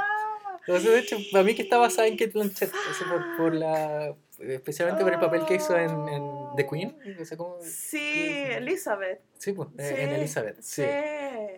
[0.68, 2.70] O sea, de hecho, para mí que está basada en Kate Blanchett.
[2.72, 6.22] o sea, por, por la, especialmente por el papel que hizo en, en
[6.56, 6.96] The Queen.
[7.20, 9.20] O sea, como, Sí, Elizabeth.
[9.38, 10.56] sí, pues, eh, Sí, en Elizabeth.
[10.60, 10.82] Sí.
[10.82, 10.88] Sí,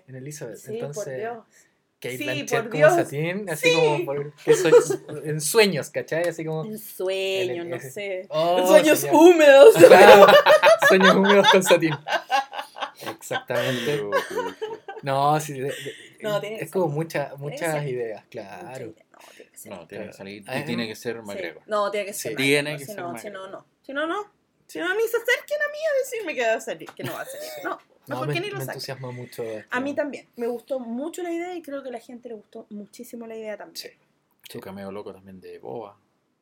[0.09, 0.57] En Elizabeth.
[0.59, 1.39] Sí, por Entonces, Dios.
[2.01, 2.95] Kate Sí, Blanchett por como Dios.
[2.95, 3.75] Satín, así Sí.
[3.77, 4.73] como por- que soy-
[5.25, 6.27] en sueños, ¿cachai?
[6.29, 6.65] Así como...
[6.65, 8.27] En sueños, no sé.
[8.31, 9.75] Oh, sueños húmedos.
[9.87, 10.27] Claro,
[10.89, 11.95] sueños húmedos con Satín.
[13.03, 14.03] Exactamente.
[15.03, 18.87] No, sí, de- de- No, tiene que es como mucha, muchas ideas, claro.
[18.87, 19.73] No, tiene que ser.
[19.73, 20.13] No, tiene que Claro.
[20.13, 20.43] salir.
[20.43, 21.43] Y tiene que ser Sí.
[21.67, 22.37] No, tiene que ser.
[22.37, 23.67] Tiene que si ser no, si no, no.
[23.83, 24.31] Si no, no.
[24.67, 27.13] Si no, ni se acerquen a mí a decirme que va a salir, que no
[27.15, 27.49] va a salir.
[27.65, 27.79] No,
[28.11, 29.43] No, mejor me, que ni lo me entusiasma mucho.
[29.43, 29.69] esto.
[29.71, 30.29] A mí también.
[30.37, 33.37] Me gustó mucho la idea y creo que a la gente le gustó muchísimo la
[33.37, 33.77] idea también.
[33.77, 33.89] Sí.
[34.49, 35.97] Su cameo loco también de Boba.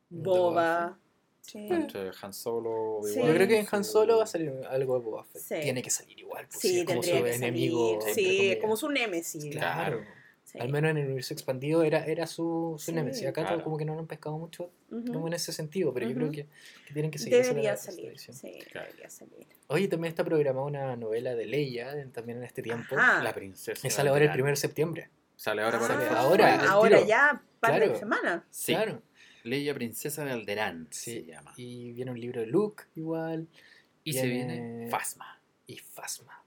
[0.09, 0.97] Boba.
[1.41, 1.67] Sí.
[1.69, 3.19] Entre Han Solo, Sí.
[3.19, 5.41] Yo creo que en Han Solo va a salir algo de Boba Fett.
[5.41, 5.55] Sí.
[5.61, 6.45] Tiene que salir igual.
[6.47, 8.01] pues, Sí, es como tendría su que enemigo.
[8.01, 8.15] salir.
[8.15, 9.45] Sí, como su némesis.
[9.55, 10.03] Claro.
[10.51, 10.57] Sí.
[10.59, 13.27] Al menos en el universo expandido era, era su, su Sí, nemesis.
[13.27, 13.63] Acá claro.
[13.63, 16.47] como que no lo han pescado mucho como en ese sentido, pero yo creo que,
[16.87, 18.17] que tienen que seguir Debería salir.
[18.17, 18.31] Sí,
[18.71, 18.87] Claro.
[18.87, 19.45] debería salir.
[19.67, 22.97] Oye, también está programada una novela de Leia en- también en este tiempo.
[22.97, 23.21] Ajá.
[23.21, 23.79] La princesa.
[23.79, 24.45] Que sale ahora el Alderaan.
[24.47, 25.09] 1 de septiembre.
[25.35, 27.99] Sale ahora para el- ahora, ahora ya, par de Claro.
[27.99, 28.43] semanas.
[28.49, 28.73] Sí.
[28.73, 29.03] Claro.
[29.43, 31.11] Leia Princesa de Alderaan Sí.
[31.11, 31.53] se llama.
[31.57, 33.47] Y viene un libro de Luke igual.
[34.03, 35.39] Y se viene- viene Fasma.
[35.67, 36.43] Y Fasma.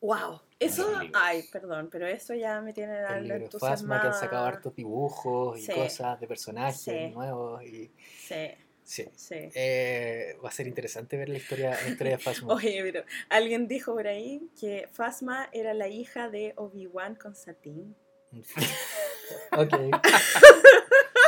[0.00, 4.74] Wow, eso, ay, perdón, pero eso ya me tiene El Fasma que han sacado hartos
[4.74, 5.72] dibujos y Sí.
[5.72, 7.08] cosas de personajes Sí.
[7.08, 7.62] nuevos.
[7.64, 7.90] Y,
[8.26, 8.50] Sí,
[8.84, 9.08] sí.
[9.14, 9.50] sí.
[9.54, 12.54] Eh, va a ser interesante ver la historia, la historia de Fasma.
[12.74, 17.94] Oye, pero alguien dijo por ahí que Fasma era la hija de Obi-Wan con Satín.
[19.52, 19.72] ok.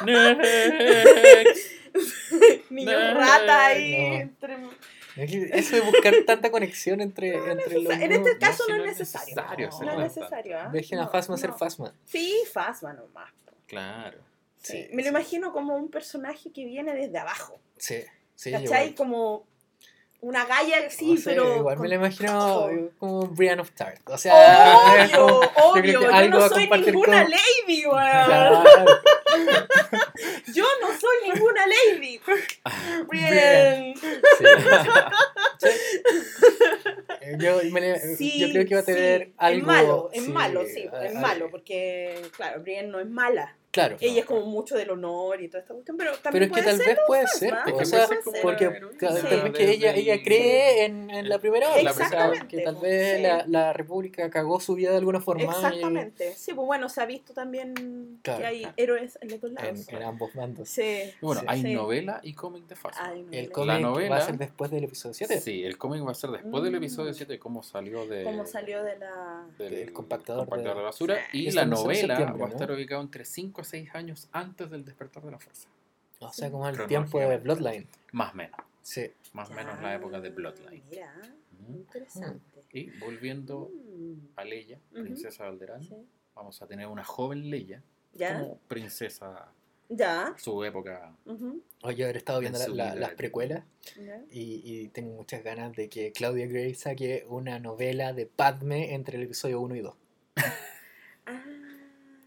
[2.71, 4.09] Niño rata ahí.
[4.09, 4.15] no.
[4.15, 4.57] entre-
[5.25, 8.99] Eso de buscar tanta conexión entre, entre los En este caso no, no es es
[9.01, 9.35] necesario.
[9.37, 10.59] necesario No, es necesario.
[10.59, 10.71] ¿ah?
[10.73, 11.53] Dejen a No, Fasma ser.
[11.53, 11.93] Fasma.
[12.07, 13.33] Sí, Fasma nomás.
[13.67, 14.19] Claro.
[14.63, 17.61] Sí, Sí, me lo imagino como un personaje que viene desde abajo.
[17.77, 18.03] Sí,
[18.35, 18.51] sí.
[18.51, 18.65] ¿Cachai?
[18.89, 18.95] igual.
[18.95, 19.47] Como
[20.21, 21.57] una galla sé, pero.
[21.59, 24.01] Igual con me lo imagino como Brian of Tart.
[24.09, 24.35] O sea,
[24.77, 25.17] Obvio,
[25.55, 26.01] como- obvio.
[26.01, 28.25] Yo, no soy ninguna con- lady, weón.
[28.25, 28.65] Claro.
[30.53, 32.21] Yo no soy ninguna lady.
[33.11, 33.95] Bien.
[33.97, 34.45] Sí.
[35.61, 35.69] Sí.
[37.39, 39.33] Yo, me le- Sí, yo creo que va a tener sí.
[39.39, 39.61] algo.
[39.61, 40.89] Es malo, es sí, malo, sí.
[41.03, 43.57] Es malo, porque, claro, Brienne no es mala.
[43.79, 43.97] Claro.
[44.01, 46.53] Ella es como mucho del honor y toda esta cuestión, pero Pero también es que
[46.63, 48.09] puede tal vez puede ser, o sea,
[48.43, 48.67] porque
[48.99, 49.23] tal Sí.
[49.27, 52.83] vez que ella, ella el- cree en, en la primera ola, pues, que tal pues,
[52.83, 53.23] vez sí.
[53.23, 56.35] la, la república cagó su vida de alguna forma y- Exactamente.
[56.35, 58.75] Sí, pues bueno, se ha visto también Claro, que hay claro.
[58.77, 59.89] héroes en los dos lados.
[59.89, 60.69] en, en ambos bandos.
[60.69, 60.83] Sí.
[60.83, 61.47] Y bueno, Sí.
[61.49, 61.75] hay Sí.
[61.75, 63.53] novela y cómic de no, El no.
[63.53, 65.41] cómic va novela- a ser después del episodio 7.
[65.41, 66.77] Sí, el cómic va a ser después del Mm.
[66.77, 69.45] episodio 7, cómo salió de, Cómo salió de la.
[69.59, 71.19] del del compactador compactador de- de basura.
[71.33, 72.47] Y la no novela va a ¿no?
[72.49, 75.69] estar ubicada entre 5 a 6 años antes del despertar de la fuerza.
[76.21, 76.99] O sea, como el Cronología.
[76.99, 77.87] tiempo de Bloodline.
[78.13, 78.57] Más o menos.
[78.83, 79.11] Sí.
[79.35, 80.83] Más o menos la época de Bloodline.
[80.91, 81.15] Mira,
[81.69, 81.75] Mm.
[81.75, 82.63] interesante.
[82.73, 85.95] Y volviendo Mm, a Leia, princesa de Alderaan, sí.
[86.35, 87.83] vamos a tener una joven Leia
[88.15, 89.49] Ya, como princesa
[89.89, 90.35] ya.
[90.39, 91.15] su época.
[91.27, 93.65] ujú, Oye, haber estado viendo En la- la- las precuelas
[94.31, 99.17] y, y tengo muchas ganas de que Claudia Gray saque una novela de Padme entre
[99.19, 99.95] el episodio 1 y 2.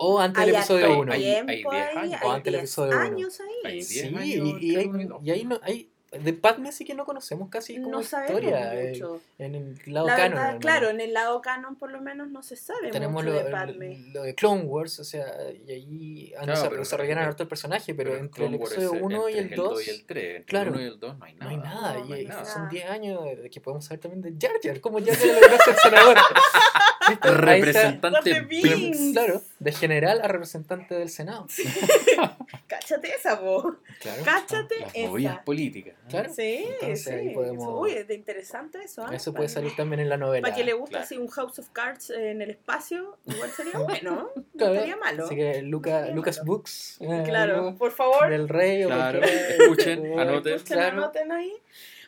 [0.04, 1.14] O antes del episodio harto 1.
[1.14, 2.22] hay- tiempo hay diez ahí, años.
[2.22, 3.02] hay O antes del episodio uno.
[3.02, 3.72] años ahí.
[3.72, 4.86] Hay Sí, y, años y hay,
[5.22, 8.74] y y ahí no, hay, de Padme sí que no conocemos casi como no historia.
[8.78, 9.22] eh, mucho.
[9.40, 10.38] en el lado La canon.
[10.40, 13.44] verdad, claro, en el lado canon por lo menos no se sabe Tenemos mucho lo,
[13.46, 13.98] de Padme.
[14.14, 15.26] lo de Clone Wars, o sea,
[15.66, 19.30] y ahí Claro, desa- pero- desarrollaron harto el personaje, pero, entre el episodio es 1
[19.30, 20.36] y el 2 y el 3.
[20.38, 21.50] Entre claro, el 1 y el 2 no hay no nada.
[21.52, 21.94] hay nada.
[22.00, 22.44] No, no hay y nada.
[22.46, 25.58] son 10 años de que podemos saber también de Jar Jar, cómo Jar Jar logró
[25.64, 26.18] ser senador.
[27.22, 29.12] Representante Binks.
[29.14, 31.48] Claro, de general a representante del Senado.
[32.68, 33.76] Cáchate esa, po.
[34.00, 34.22] Claro.
[34.24, 35.08] Cáchate Las esa.
[35.10, 35.96] movidas políticas.
[36.04, 36.10] ¿no?
[36.10, 36.34] Claro.
[36.34, 37.10] Sí, Entonces, sí.
[37.12, 39.06] ahí podemos- Eso- Uy, es de interesante eso.
[39.06, 39.14] ¿ah?
[39.16, 40.42] Eso puede Para- salir también en la novela.
[40.42, 41.04] Para que le guste Claro.
[41.06, 44.30] así un House of Cards en el espacio, igual sería bueno.
[44.36, 44.74] No Claro.
[44.74, 45.26] estaría malo.
[45.26, 46.48] Así que Luca, sería Lucas malo.
[46.52, 46.98] Books.
[47.02, 50.54] eh, Claro, por favor, Del rey o Claro, cualquier- escuchen, anoten.
[50.56, 50.98] escuchen, claro.
[50.98, 51.54] anoten ahí.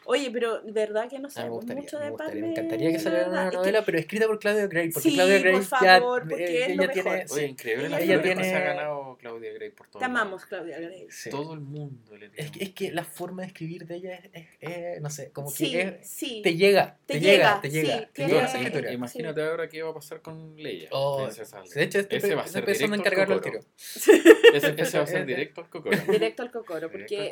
[0.06, 2.42] Oye, pero de verdad que no me sabemos gustaría, mucho me, de gustaría, Padme.
[2.48, 5.16] me encantaría que saliera una Es que- novela, pero escrita por Claudia Gray, porque Sí,
[5.16, 5.68] Claudia Gray por ya,
[6.00, 7.38] favor, porque eh, es ella lo tiene, mejor.
[7.38, 10.00] Oye, increíble la Ella ella tiene- se ha ganado Claudia Gray por todo.
[10.00, 11.08] Te amamos, Claudia Grey.
[11.10, 11.30] sí.
[11.30, 14.16] Todo el mundo le Es, tiene que- es que la forma de escribir de ella
[14.16, 16.42] es, es- es, no sé, como que Sí, es- sí.
[16.44, 18.58] te llega, te, Te llega, llega, te sí, llega, te llega Sí.
[18.58, 18.92] escritura.
[18.92, 20.90] Imagínate ahora qué va a pasar con Leia.
[20.92, 23.60] Oh, de hecho, estoy, ese va a estoy ser directo al encargarlo al Cocoro.
[23.62, 23.74] tiro.
[24.54, 25.98] Ese, ese va a ser directo al Cocoro.
[26.12, 27.32] Directo al cocoro, porque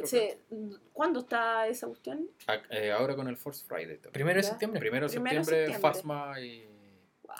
[0.93, 2.27] ¿cuándo está esa cuestión?
[2.69, 3.95] Eh, ahora con el Force Friday.
[3.97, 4.11] también.
[4.13, 4.49] Primero de Ya.
[4.49, 4.79] septiembre.
[4.79, 5.79] Primero de septiembre, septiembre.
[5.79, 6.67] Fasma y.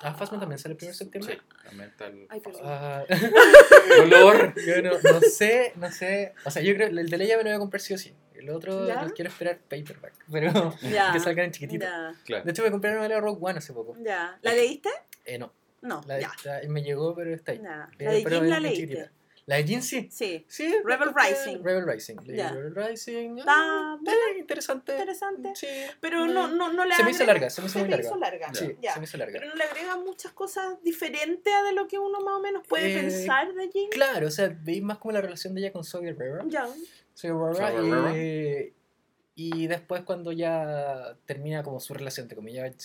[0.04, 1.34] Ah, Fasma también sale el primero de septiembre.
[1.42, 2.26] Sí, también está el.
[2.30, 2.42] Ay.
[2.64, 3.04] Ah,
[3.98, 4.54] Dolor.
[4.66, 6.34] yo no, no sé, no sé.
[6.46, 8.16] O sea, yo creo el de Leia me lo voy a comprar sí o sí.
[8.34, 9.04] El otro ¿Ya?
[9.04, 10.14] lo quiero esperar paperback.
[10.32, 11.12] Pero Ya.
[11.14, 11.86] que salgan en chiquitito.
[11.86, 12.44] Ya, Claro.
[12.46, 13.96] De hecho, me compré una novela de Rogue One hace poco.
[14.02, 14.38] ya.
[14.42, 14.90] ¿La leíste?
[15.26, 15.54] Eh, no.
[15.82, 16.32] No, La, ya.
[16.44, 17.58] la- me llegó, pero está ahí.
[17.58, 17.62] Eh,
[18.06, 19.10] La de la leíste.
[19.52, 20.08] La de Jin sí.
[20.10, 20.46] Sí.
[20.48, 21.62] Sí, Rebel Rising.
[21.62, 22.16] Rebel Rising.
[22.24, 22.54] Ya.
[22.54, 23.40] Rebel Rising.
[23.40, 24.94] Está ah, eh, interesante.
[24.94, 25.52] interesante.
[25.56, 25.68] Sí.
[26.00, 28.16] Pero no, no, no le Se me hizo agrega- larga, se me hizo muy larga.
[28.16, 28.54] larga.
[28.54, 28.94] Sí, ya.
[28.94, 29.38] se me hizo larga.
[29.42, 32.66] Pero no le agrega muchas cosas diferentes a de lo que uno más o menos
[32.66, 33.90] puede Eh, pensar de Jin.
[33.90, 36.46] Claro, o sea, veis más como la relación de ella con Zoe Guerrero.
[36.48, 36.66] Ya.
[37.14, 38.74] Zoe Guerrero Zoe
[39.50, 42.76] y, después cuando ya termina como su relación, entre comillas,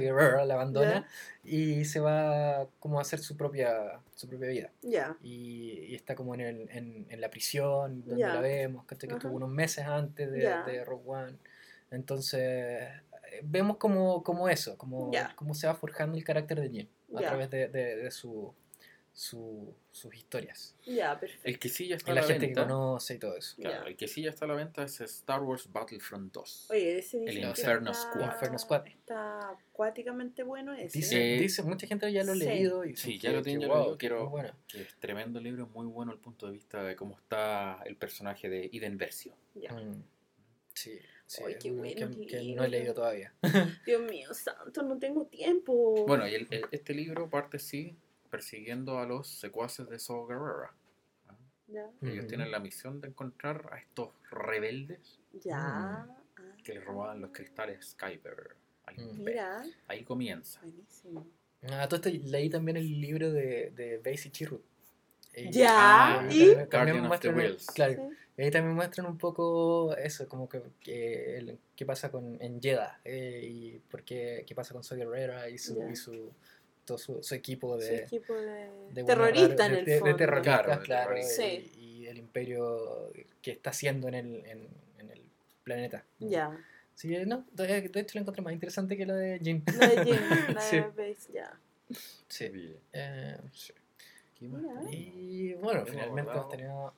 [0.00, 1.08] Guerrero la abandona
[1.44, 4.70] y se va como a hacer su propia, su propia vida.
[4.82, 5.16] Ya.
[5.22, 9.16] Y, y está como en, el, en, en la prisión, donde la vemos, que Ajá.
[9.16, 11.36] estuvo unos meses antes de, de Rogue One.
[11.90, 16.88] Entonces, eh, vemos como, como eso, como, como se va forjando el carácter de Jin
[17.16, 18.52] a través de, de, de su,
[19.12, 20.74] su- sus historias.
[20.86, 21.48] Ya, perfecto.
[21.48, 22.62] El que sí ya está a la la gente venta.
[22.62, 23.56] que conoce y todo eso.
[23.56, 23.88] Claro, Ya.
[23.90, 26.66] el que sí ya está a la venta es Star Wars Battlefront 2.
[26.70, 28.32] Oye, ese El Inferno está- Squad.
[28.34, 28.86] Inferno Squad.
[28.86, 30.98] Está acuáticamente bueno ese.
[30.98, 32.40] Dice, Eh, dice, mucha gente ya lo ha sí.
[32.44, 34.52] leído y Sí, ya que- lo lo wow, leído, quiero- bueno.
[34.66, 38.48] Que es tremendo libro, muy bueno el punto de vista de cómo está el personaje
[38.48, 39.34] de Iden Versio.
[39.54, 39.72] Ya.
[39.72, 40.02] Mm,
[40.74, 40.96] Sí,
[41.26, 43.34] sí, Ay, qué bueno que, que no he leído todavía.
[43.84, 46.06] Dios mío, santo, no tengo tiempo.
[46.06, 47.96] Bueno, y el- el- este libro parte sí
[48.28, 50.72] persiguiendo a los secuaces de Saw Gerrera.
[51.28, 51.34] ¿ah?
[51.68, 51.90] Ya.
[52.02, 55.58] Ellos tienen la misión de encontrar a estos rebeldes Ya.
[55.58, 56.10] Mm.
[56.40, 56.54] Ah.
[56.62, 58.54] que les robaban los cristales Skyper
[58.86, 59.24] al Mm.
[59.24, 60.60] Mira, Ahí comienza.
[60.60, 61.26] buenísimo.
[61.70, 64.62] Ah, todo esto leí también el libro de, de Base y Chirrut.
[65.34, 67.66] Y- Ya, Wheels.
[67.74, 68.16] claro, Sí.
[68.36, 72.60] y ahí también muestran un poco eso, como que, que el- qué pasa con en
[72.62, 75.90] Jeddah eh, y por qué, qué pasa con Soy Guerrera y su, Ya.
[75.90, 76.32] y su
[76.88, 80.00] todo su, su equipo Su de, equipo de, de terrorista en el de, de- de
[80.00, 80.16] fondo.
[80.16, 81.46] terroristas, Claro, de claro, terroristas.
[81.46, 84.68] y, y el imperio que está haciendo en el, en,
[84.98, 85.22] en el
[85.62, 86.04] planeta.
[86.18, 86.56] Ya.
[86.94, 89.62] Sí, no, de, de hecho lo encontré más interesante que la de Jin.
[89.78, 90.16] La de Jim,
[90.54, 90.76] la Sí.
[90.76, 91.56] de Base, ya.
[92.26, 92.48] Sí.
[92.48, 92.76] Bien.
[92.92, 93.72] Eh, sí.
[94.38, 94.74] ¿Qué más Mira.
[94.80, 94.94] tenemos?
[94.94, 96.94] Y bueno, Hemos finalmente hemos tenido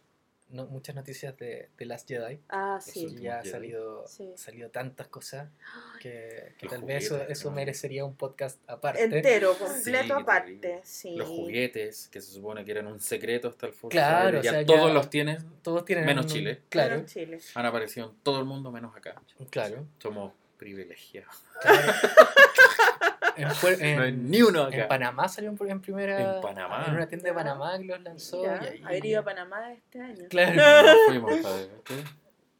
[0.52, 2.40] no- muchas noticias de, de Last Jedi.
[2.48, 3.06] Ah, Eso sí.
[3.10, 4.32] Y ya ha salido, Sí.
[4.36, 5.48] salido tantas cosas
[6.00, 7.56] que, que tal vez eso, juguetes, eso ¿no?
[7.56, 9.04] merecería un podcast aparte.
[9.04, 10.52] Entero, Sí, completo aparte.
[10.56, 10.80] terrible.
[10.84, 11.16] Sí.
[11.16, 14.60] Los juguetes, que se supone que eran un secreto hasta el Force Claro, o sea,
[14.60, 16.60] ya todos ya- los tienes, Todos tienen Menos un- Chile.
[16.68, 17.38] Claro, En Chile.
[17.54, 19.20] han aparecido en todo el mundo menos acá.
[19.50, 19.86] claro.
[19.98, 21.34] Somos privilegiados.
[21.60, 21.92] claro.
[23.36, 23.48] en,
[23.80, 24.76] en- no hay ni uno acá.
[24.82, 26.36] en Panamá salió en, en primera.
[26.36, 26.84] En Panamá.
[26.88, 27.34] En una tienda de.
[27.34, 28.42] Panamá que los lanzó.
[28.44, 30.24] Ya, y ahí- Haber ido a Panamá este año.
[30.28, 30.82] Claro.
[30.86, 31.94] Nos fuimos, padre, ¿sí?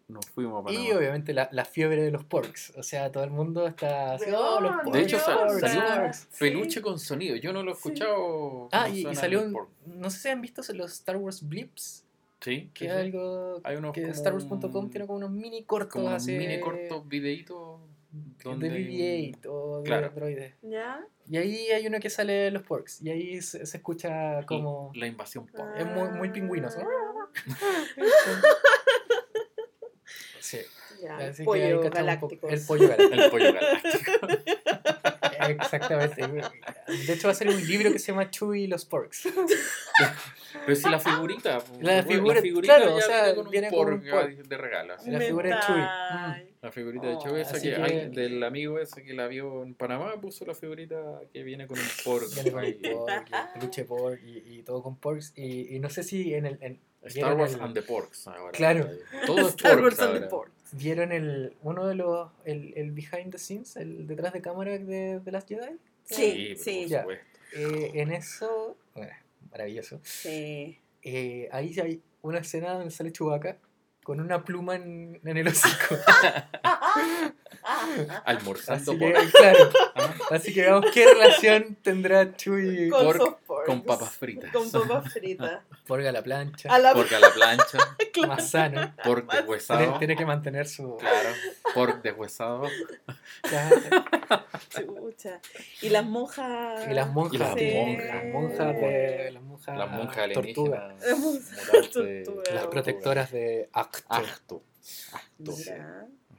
[0.09, 0.85] Nos fuimos a Panamá.
[0.85, 2.73] Y obviamente la, la fiebre de los porks.
[2.77, 6.29] O sea, todo el mundo está así, "Oh, los porks, De hecho, porks, salió porks".
[6.39, 6.81] peluche Sí.
[6.81, 7.37] con sonido.
[7.37, 7.79] Yo no lo he Sí.
[7.79, 8.69] escuchado.
[8.73, 9.57] Ah, y, salió un.
[9.87, 12.05] No sé si han visto los Star Wars Blips.
[12.43, 12.99] Sí, Que sí, es sí.
[12.99, 16.33] algo Hay unos que como StarWars.com un- tiene como unos mini cortos como así.
[16.39, 17.79] mini cortos videitos
[18.45, 20.07] donde de hay BB-8 o de Claro.
[20.09, 20.55] androides.
[20.63, 21.05] ¿Ya?
[21.29, 23.01] Y ahí hay uno que sale de los porks.
[23.03, 24.91] Y ahí se, se escucha como.
[24.95, 25.77] la invasión pork.
[25.79, 26.69] Es muy, muy pingüino.
[26.71, 26.79] ¿sí?
[30.41, 30.59] Sí,
[31.03, 31.17] Ya.
[31.19, 31.91] así que ahí Pollo poco.
[31.95, 32.49] galáctico.
[32.49, 33.15] El pollo galáctico.
[33.23, 34.13] El pollo galáctico.
[35.51, 36.27] Exactamente.
[37.07, 39.29] De hecho, va a salir un libro que se llama Chewie y los porks.
[40.67, 41.63] Pero si la figurita.
[41.81, 44.49] La figura- figurita claro, ya o sea, viene con un viene con pork un pork.
[44.49, 44.95] de regalo.
[44.95, 45.11] así.
[45.11, 45.79] La figura de Chewie.
[45.79, 46.50] Mental.
[46.63, 49.63] La figurita de Oh, Chewie, esa que, que- hay- del amigo ese que la vio
[49.63, 52.27] en Panamá, puso la figurita que viene con un pork.
[52.35, 52.79] Viene con ahí.
[52.83, 55.33] el pork, y el peluche pork y, y todo con porks.
[55.37, 56.59] Y, y no sé si en el.
[56.61, 58.53] en- Star ¿vieron Wars el- and the Porks ahora.
[58.53, 58.87] Claro.
[59.27, 60.27] Todo Star porks Wars and the.
[60.29, 60.53] Porks.
[60.73, 62.31] ¿Vieron el, uno de los.
[62.45, 65.79] El, el behind the scenes, el detrás de cámara de, de las Jedi?
[66.05, 66.87] Sí, por sí.
[66.89, 67.01] Ya.
[67.01, 67.25] supuesto.
[67.57, 68.77] Eh, en eso.
[68.95, 69.13] Bueno,
[69.51, 69.99] maravilloso.
[70.03, 70.79] Sí.
[71.03, 73.57] Eh, ahí hay una escena donde sale Chewbacca
[74.03, 75.97] con una pluma en, el hocico.
[78.25, 79.31] Almorzando Así que, pork.
[79.33, 79.71] claro.
[79.95, 80.15] ¿ah?
[80.31, 84.51] Así que veamos qué relación tendrá Chewie Con Pork con papas fritas.
[84.51, 85.61] Con papas fritas.
[85.87, 86.73] pork a la plancha.
[86.73, 87.79] A la Pork a la plancha,
[88.27, 88.95] Más sano.
[89.05, 89.99] pork deshuesado.
[89.99, 90.97] tiene que mantener su.
[90.97, 91.29] Claro,
[91.75, 92.67] pork deshuesado.
[94.71, 95.41] chucha.
[95.83, 96.89] Y las monjas.
[96.91, 97.35] Y las monjas.
[97.35, 97.73] Y las Sí.
[97.75, 98.15] monjas.
[98.15, 99.31] Las monjas de.
[99.33, 99.77] Las monjas.
[99.79, 100.29] Las monjas.
[100.29, 102.53] Las monjas.
[102.55, 104.05] Las protectoras de Acto.
[104.09, 104.63] Acto.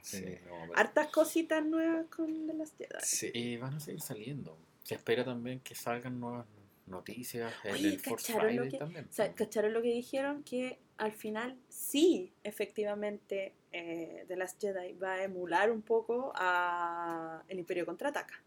[0.02, 0.24] Sí, Sí.
[0.46, 2.88] no, pero- Hartas cositas nuevas con de las Jedi.
[3.02, 3.30] Sí.
[3.32, 4.58] Y van a seguir saliendo.
[4.82, 6.44] Se espera también que salgan nuevas
[6.86, 9.04] noticias en Oye, el Force ¿cacharon lo Friday que- también.
[9.08, 10.42] O sea, ¿cacharon lo que dijeron?
[10.42, 17.42] Que al final sí, efectivamente, eh, The Last Jedi va a emular un poco a
[17.48, 18.42] El Imperio Contraataca.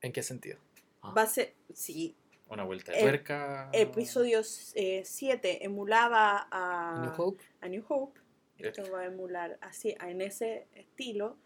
[0.00, 0.58] ¿En qué sentido?
[1.02, 2.14] Ah, Va a ser, sí,
[2.48, 3.68] Una vuelta de el- tuerca.
[3.72, 7.44] episodio 7 emulaba a New Hope.
[7.60, 8.20] a New Hope.
[8.68, 8.82] Esto.
[8.82, 11.36] Esto va a emular así, en ese estilo,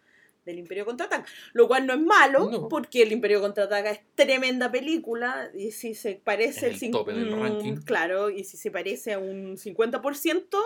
[0.45, 1.25] del Imperio Contraataca.
[1.55, 2.69] Lo cual no es malo, No.
[2.69, 5.51] porque el Imperio Contraataca es tremenda película.
[5.55, 7.77] Y si se parece el tope del mm, ranking.
[7.77, 10.59] Claro, y si se parece a un 50%,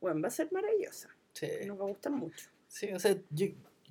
[0.00, 1.14] bueno, va a ser maravillosa.
[1.34, 1.48] Sí.
[1.66, 2.48] Nos va a gustar mucho.
[2.66, 3.48] Sí, o sea, yo,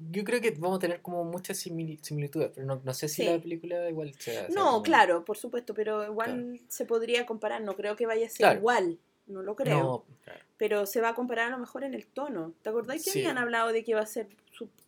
[0.10, 3.22] yo creo que vamos a tener como muchas simili- similitudes, pero no, no sé si
[3.22, 3.26] Sí.
[3.30, 4.48] la película igual sea...
[4.48, 7.62] sea No, como- claro, por supuesto, pero igual se podría comparar.
[7.62, 8.60] No creo que vaya a ser Claro.
[8.60, 8.98] igual.
[9.28, 9.78] No lo creo.
[9.80, 10.06] No,
[10.60, 12.54] pero se va a comparar a lo mejor en el tono.
[12.62, 13.20] ¿Te acordás que Sí.
[13.22, 14.28] habían hablado de que iba a ser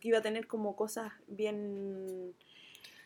[0.00, 2.34] que iba a tener como cosas bien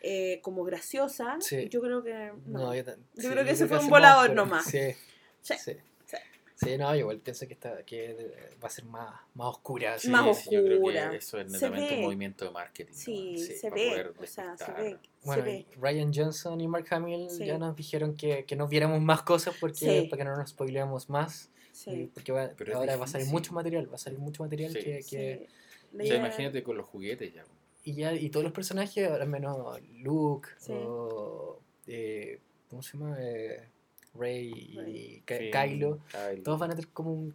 [0.02, 1.44] eh, como graciosas?
[1.46, 1.68] Sí.
[1.70, 2.58] Yo creo que no.
[2.58, 2.82] no, yo,
[3.16, 4.64] sí, creo que ese fue un volador nomás.
[4.66, 4.92] Sí,
[5.40, 5.72] Sí, sí.
[6.06, 6.16] sí.
[6.58, 9.94] Sí, no, yo igual pienso que, está, que va a ser más, más oscura.
[9.94, 10.08] así.
[10.08, 11.14] Más Sí, yo creo que oscura.
[11.14, 12.92] eso es netamente un movimiento de marketing.
[12.94, 12.98] ¿no?
[12.98, 15.66] Sí, Sí, se ve, o sea, se ve, Bueno, se ve.
[15.70, 17.44] y Ryan Johnson y Mark Hamill Sí.
[17.46, 20.06] ya nos dijeron que, que no viéramos más cosas porque, Sí.
[20.10, 21.50] para que no nos spoileamos más.
[21.76, 24.72] Sí, porque va- Pero ahora va a salir mucho material, va a salir mucho material
[24.72, 24.78] Sí.
[24.78, 25.46] que, que- sí.
[25.92, 27.44] La O sea, idea- imagínate con los juguetes ya.
[27.84, 30.72] y ya y todos los personajes, ahora menos Luke Sí.
[30.74, 33.16] o eh, ¿cómo se llama?
[33.20, 33.68] Eh,
[34.14, 34.50] Rey
[34.86, 36.42] y Kylo, Kylo.
[36.42, 37.34] todos van a tener como un,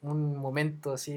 [0.00, 1.12] un momento así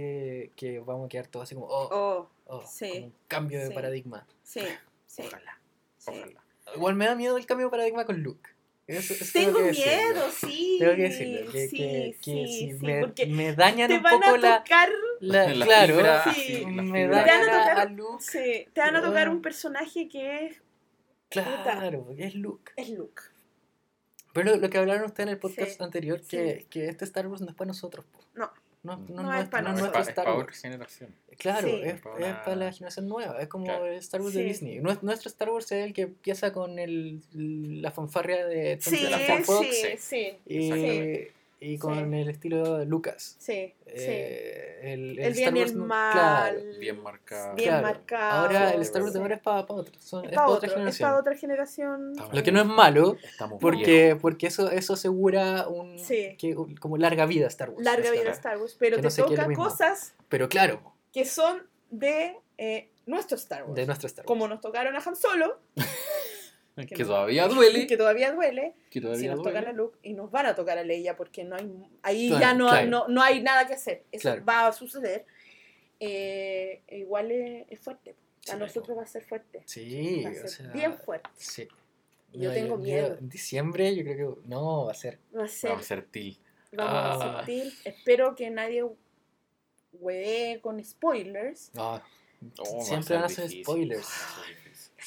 [0.58, 2.90] que vamos a quedar todos así como oh, Oh, oh, sí.
[2.92, 3.74] como un cambio de Sí.
[3.74, 4.28] paradigma.
[4.44, 4.62] sí,
[5.08, 5.24] sí.
[5.26, 5.60] Ojalá,
[5.98, 6.12] sí.
[6.14, 6.42] ojalá.
[6.76, 8.50] Igual me da miedo el cambio de paradigma con Luke.
[8.88, 10.14] Eso- eso tengo Tengo que decirlo.
[10.14, 10.76] miedo, sí.
[10.80, 13.98] Tengo que decirlo, que, sí, que, que sí, si sí, me, porque me dañan te
[13.98, 14.90] un van poco a la, tocar,
[15.22, 16.62] la- La claro, fibra, Sí.
[16.62, 17.02] la me.
[17.04, 18.24] Te van a tocar- a Luke.
[18.24, 20.62] sí, te van a tocar un personaje que es,
[21.30, 22.72] Claro, porque es Luke.
[22.76, 23.24] es Luke.
[24.34, 25.84] Pero lo, lo que hablaron ustedes en el podcast Sí.
[25.84, 26.66] anterior, que, Sí.
[26.70, 28.06] que este Star Wars no es para nosotros.
[28.06, 28.20] po.
[28.36, 28.52] No.
[28.86, 30.62] No, no, No no es para no es para, Star otra Wars.
[30.62, 31.10] generación.
[31.38, 31.82] Claro, Sí.
[31.84, 33.42] es, Es para es para la generación nueva.
[33.42, 33.86] Es como Claro.
[33.88, 34.44] el Star Wars de.
[34.44, 34.80] Disney.
[34.80, 39.04] Nues- Nuestro Star Wars es el que empieza con el, la fanfarria de Tom Sí,
[39.10, 39.98] la Tom Fox sí, sí.
[39.98, 41.28] sí, y, sí,
[41.74, 43.36] y con el estilo de Lucas.
[43.40, 43.94] sí, sí.
[43.98, 46.12] Eh, el, El bien y el mal.
[46.14, 47.56] Claro, Bien marcado.
[47.56, 47.88] Bien claro.
[47.88, 48.42] marcado.
[48.46, 49.98] Ahora el Star Wars de ahora es para, otros.
[50.04, 51.10] Son, Es es para para otro, otra es generación.
[51.10, 52.14] para otra generación.
[52.32, 53.62] Lo que no es malo, Estamos viejos.
[53.62, 56.36] porque, porque eso, eso asegura un, Sí.
[56.38, 57.84] que, como larga vida a Star Wars.
[57.84, 58.30] Larga vida.
[58.32, 63.38] Star Wars, pero Que te no toca cosas Pero claro, que son de eh, nuestro
[63.38, 63.76] Star Wars.
[63.76, 64.28] de nuestro Star Wars.
[64.28, 65.60] Como nos tocaron a Han Solo,
[66.76, 67.88] Que, que no- todavía duele.
[67.88, 69.60] que todavía duele, Que todavía si nos duele.
[69.60, 71.72] tocan a Luke y nos van a tocar a Leia porque no hay
[72.04, 72.88] ahí Claro, ya no, claro.
[72.88, 74.04] no, no hay nada que hacer.
[74.12, 74.44] Eso Claro.
[74.46, 75.26] va a suceder.
[76.02, 78.16] Eh, igual es, es fuerte.
[78.50, 79.62] A Sí, nosotros va a ser fuerte.
[79.66, 81.30] Sí, Va a o ser sea, bien fuerte.
[81.38, 81.68] Sí.
[82.34, 83.16] Yo tengo miedo.
[83.18, 85.20] en diciembre yo creo que no va a ser.
[85.36, 86.38] Va a ser, Vamos a ser til.
[86.74, 87.46] vamos a Ah.
[87.46, 87.74] sentir.
[87.86, 88.84] Espero que nadie
[89.94, 91.72] hueve con spoilers.
[91.74, 92.02] No,
[92.60, 94.08] Oh, va Siempre van a ser ser spoilers.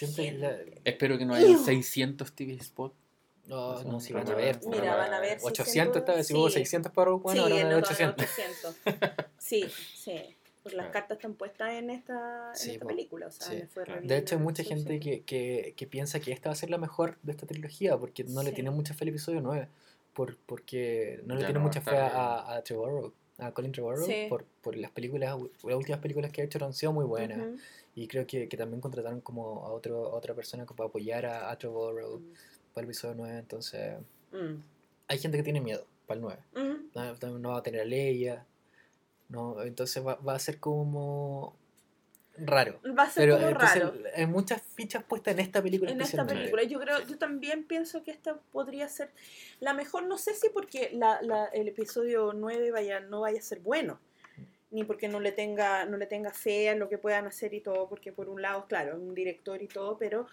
[0.06, 1.64] Siempre la- Espero que no haya Ew.
[1.64, 2.92] 600 TV spot.
[3.46, 4.60] no, No, no, si van a ver.
[4.66, 7.54] Mira, van a ver 800 esta vez, si hubo 600 para Rogue One, sí, ahora
[7.54, 8.26] van a en haber el 800.
[8.26, 9.26] 800.
[9.38, 9.64] Sí,
[9.96, 10.36] sí.
[10.62, 13.28] Porque las cartas están puestas en esta, en esta película.
[13.28, 13.56] O sea, Sí.
[13.56, 14.00] le fue Claro.
[14.02, 16.68] re De hecho, hay mucha gente que, que, que piensa que esta va a ser
[16.68, 19.68] la mejor de esta trilogía, porque no le tiene mucha fe al episodio 9,
[20.12, 24.04] por, porque no le Ya tiene no mucha fe a, a Trevorrow, a Colin Trevorrow,
[24.04, 24.26] Sí.
[24.28, 27.38] por, por las películas, las últimas películas que ha hecho han sido muy buenas.
[28.00, 31.50] Y creo que, que también contrataron como a, otro, a otra persona para apoyar a,
[31.50, 32.22] a Trevorrow
[32.72, 33.96] para el episodio 9, entonces
[34.30, 34.60] Mm.
[35.08, 36.42] hay gente que tiene miedo para el 9.
[36.54, 37.40] Mm.
[37.42, 38.46] No, va a tener a Leia,
[39.30, 41.56] no, entonces va, va a ser como
[42.36, 42.78] raro.
[42.96, 43.94] Va a ser Pero como entonces, raro.
[44.14, 46.62] hay muchas fichas puestas en esta película en esta película.
[46.62, 49.10] Yo creo, yo también pienso que esta podría ser
[49.58, 53.42] la mejor, no sé si porque la, la- el episodio 9 vaya, no vaya a
[53.42, 53.98] ser bueno,
[54.70, 57.60] ni porque no le tenga, no le tenga fe a lo que puedan hacer y
[57.60, 60.26] todo, porque por un lado, claro, es un director y todo, pero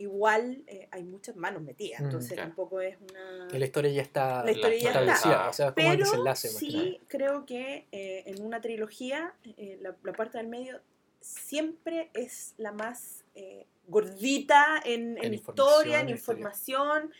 [0.00, 2.48] igual eh, hay muchas manos metidas, Mm, entonces claro.
[2.50, 3.48] tampoco es una...
[3.50, 5.48] La historia ya está La historia ya establecida, está.
[5.48, 6.36] o sea, como el Pero nada.
[6.36, 10.80] sí creo que eh, en una trilogía eh, la, la parte del medio
[11.20, 17.10] siempre es la más eh, gordita en, en En historia, en información,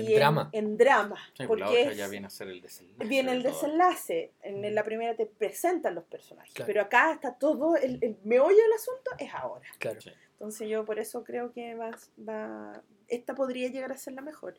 [0.00, 0.48] y drama.
[0.52, 1.16] en drama.
[1.36, 3.04] Sí, porque la otra es- ya viene a ser el desenlace.
[3.08, 4.32] viene el desenlace.
[4.42, 6.66] En, en la primera te presentan los personajes, Claro.
[6.66, 9.66] pero acá está todo, el, el meollo del asunto es ahora.
[9.78, 10.00] Claro.
[10.00, 10.10] Sí.
[10.32, 11.90] Entonces yo por eso creo que va,
[12.28, 14.56] va, esta podría llegar a ser la mejor,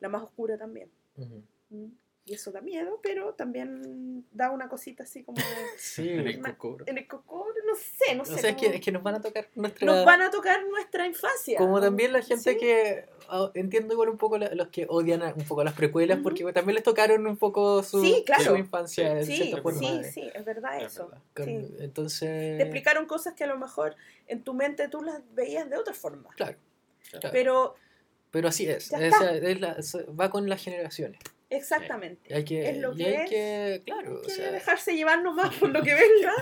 [0.00, 0.90] la más oscura también.
[1.16, 1.86] Mm.
[2.24, 5.44] Y eso da miedo, pero también da una cosita así como de-
[5.78, 6.08] Sí.
[6.08, 6.84] En el cocoro.
[6.86, 8.38] en el cocor, no sé, no o sé.
[8.38, 9.84] sea, es que, es que nos van a tocar nuestra...
[9.86, 11.58] nos van a tocar nuestra infancia.
[11.58, 11.80] Como ¿no?
[11.80, 12.58] también la gente Sí.
[12.58, 16.18] que ah, entiendo igual un poco la- los que odian a- un poco las precuelas
[16.18, 16.22] Ujú.
[16.22, 18.44] porque también les tocaron un poco su, Sí, claro.
[18.44, 19.78] su infancia de Sí, cierta forma.
[19.80, 21.08] sí, eh, sí, es verdad Es eso.
[21.08, 21.22] verdad.
[21.34, 21.74] con- sí.
[21.80, 23.96] Entonces, Te explicaron cosas que a lo mejor
[24.28, 26.28] en tu mente tú las veías de otra forma.
[26.36, 26.56] claro,
[27.10, 27.28] Claro.
[27.32, 27.74] Pero
[28.30, 29.34] pero así es, Ya es- está.
[29.34, 31.18] es la- es- va con las generaciones.
[31.56, 32.34] Exactamente.
[32.34, 33.30] hay que, Es lo que hay es.
[33.30, 36.32] que, claro, o que sea, dejarse llevar nomás por lo que venga.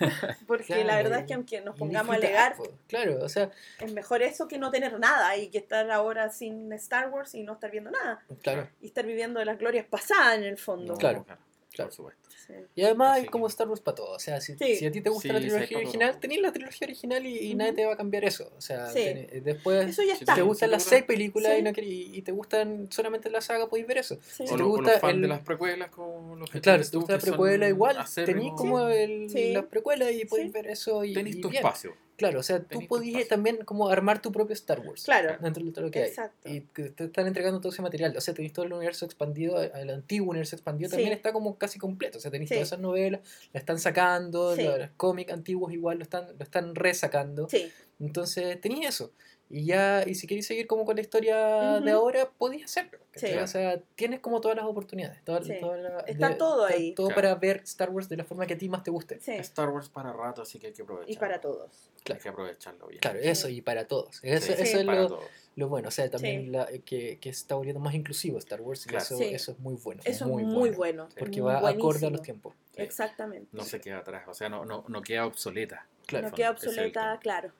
[0.46, 2.56] Porque la verdad es que aunque nos pongamos a alegar.
[2.88, 3.50] Claro, o sea,
[3.80, 7.42] es mejor eso que no tener nada y que estar ahora sin Star Wars y
[7.42, 8.22] no estar viendo nada.
[8.42, 8.68] claro.
[8.80, 10.92] Y estar viviendo de las glorias pasadas en el fondo.
[10.94, 11.24] No, Claro.
[11.24, 11.40] claro,
[11.72, 11.88] claro.
[11.90, 12.28] Por supuesto.
[12.46, 12.54] Sí.
[12.74, 14.12] Y además Así hay como Star Wars para todo.
[14.12, 14.76] O sea, si, Sí.
[14.76, 17.54] si a ti te gusta Sí, la trilogía original, tenés la trilogía original y, y
[17.54, 18.50] nadie te va a cambiar eso.
[18.56, 18.98] O sea, Sí.
[18.98, 20.34] tenés- después Eso ya Si está.
[20.34, 21.06] te gustan Sí, las seis gusta.
[21.06, 21.58] películas Sí.
[21.58, 24.16] y, no querés- y te gustan solamente la saga, podéis ver eso.
[24.16, 24.44] Sí.
[24.46, 26.60] Si O, te lo- o gusta los fans el- de las precuelas como los que
[26.60, 29.52] Claro, si te gusta la precuela igual, tenés como el, Sí.
[29.52, 30.52] las precuelas y podéis Sí.
[30.52, 31.94] ver eso y, tenés y tu espacio.
[32.16, 35.04] Claro, o sea, tú Tenés podías también como armar tu propio Star Wars.
[35.04, 35.36] Claro.
[35.40, 36.08] Dentro de todo lo que hay.
[36.08, 36.48] Exacto.
[36.48, 38.14] Y que te están entregando todo ese material.
[38.16, 40.96] O sea, tenéis todo el universo expandido, el antiguo universo expandido Sí.
[40.96, 42.18] también está como casi completo.
[42.18, 42.54] O sea, tenéis Sí.
[42.56, 44.62] todas esas novelas, la están sacando, Sí.
[44.62, 47.48] los, los cómics antiguos igual lo están, lo están resacando.
[47.48, 47.70] Sí.
[47.98, 49.12] Entonces tenéis eso.
[49.54, 52.98] Y ya, y si queréis seguir como con la historia de ahora, podéis hacerlo.
[53.42, 55.18] O sea, tienes como todas las oportunidades.
[55.18, 55.24] Sí.
[55.26, 55.46] todas
[55.80, 56.94] las- Está de- todo está ahí.
[56.94, 57.20] Todo Claro.
[57.20, 59.20] para ver Star Wars de la forma que a ti más te guste.
[59.20, 59.32] Sí.
[59.32, 61.12] Star Wars para rato, así que hay que aprovecharlo.
[61.12, 61.90] Y para todos.
[62.10, 63.00] Hay que aprovecharlo bien.
[63.00, 64.20] Claro, eso y para todos.
[64.22, 64.78] Eso, Sí, eso Sí.
[64.78, 65.24] es para lo, todos.
[65.56, 65.88] lo bueno.
[65.88, 66.46] O sea, también Sí.
[66.48, 68.86] la- que, que se está volviendo más inclusivo Star Wars.
[68.86, 69.04] Y Claro.
[69.04, 69.24] eso, Sí.
[69.24, 70.00] eso es muy bueno.
[70.06, 71.08] Eso es muy bueno.
[71.18, 72.54] Porque va acorde a los tiempos.
[72.74, 72.80] Sí.
[72.80, 73.48] Exactamente.
[73.52, 75.86] No se queda atrás, o sea, no, no, no queda obsoleta.
[76.06, 76.30] Claro.
[76.30, 77.52] no queda obsoleta, claro.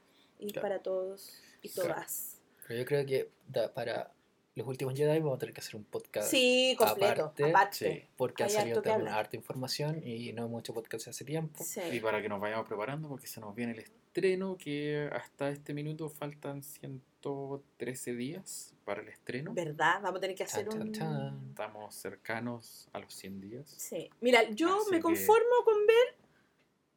[0.42, 0.68] Y Claro.
[0.68, 1.94] para todos y Claro.
[1.94, 2.38] todas.
[2.66, 4.12] Pero yo creo que da- para
[4.54, 6.30] los últimos Jedi vamos a tener que hacer un podcast.
[6.30, 7.22] Sí, completo.
[7.24, 7.76] aparte, Aparte.
[8.02, 8.08] sí.
[8.16, 9.24] Porque ha Hay salido harto que también hablar.
[9.24, 11.64] harta información y no hecho podcast hace tiempo.
[11.64, 11.80] Sí.
[11.92, 15.72] Y para que nos vayamos preparando, porque se nos viene el estreno, que hasta este
[15.72, 19.54] minuto faltan 113 días para el estreno.
[19.54, 20.00] ¿Verdad?
[20.02, 20.92] Vamos a tener que hacer Chan, un...
[20.92, 21.46] chan, chan.
[21.50, 23.70] Estamos cercanos a los 100 días.
[23.78, 24.10] Sí.
[24.20, 26.16] Mira, yo Así me que- conformo con ver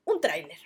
[0.05, 0.57] un tráiler.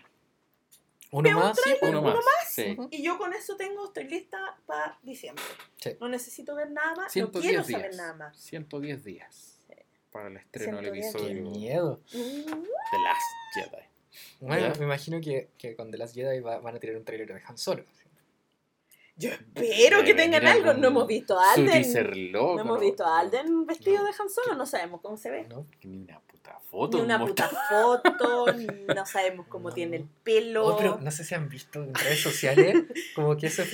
[1.12, 2.24] Uno más, sí, Uno uno más.
[2.50, 2.78] Sí.
[2.92, 5.44] Y yo con eso tengo, estoy lista para diciembre.
[5.78, 5.92] Sí.
[6.00, 7.82] No necesito ver nada más, no 110 quiero días.
[7.82, 8.38] saber nada más.
[8.40, 9.56] 110 días
[10.12, 12.02] para el estreno del 110 Qué episodio miedo.
[12.12, 13.22] The Last
[13.56, 13.84] Jedi.
[14.42, 17.28] Bueno, me imagino que, que con The Last Jedi va- van a tirar un trailer
[17.34, 17.84] de Han Solo.
[19.16, 20.74] Yo espero que tengan algo.
[20.76, 22.32] No hemos visto a Alden.
[22.32, 22.56] loco.
[22.56, 24.06] No hemos visto a Alden vestido No.
[24.06, 25.46] de Han Solo, no sabemos cómo se ve.
[25.48, 25.66] ¿no?
[25.84, 26.20] Ni una
[26.50, 26.98] puta foto.
[26.98, 28.46] Ni una un puta foto,
[28.96, 29.76] no sabemos cómo No.
[29.76, 30.66] tiene el pelo.
[30.66, 32.76] Oh, pero no sé si han visto en redes sociales
[33.16, 33.74] como que eso es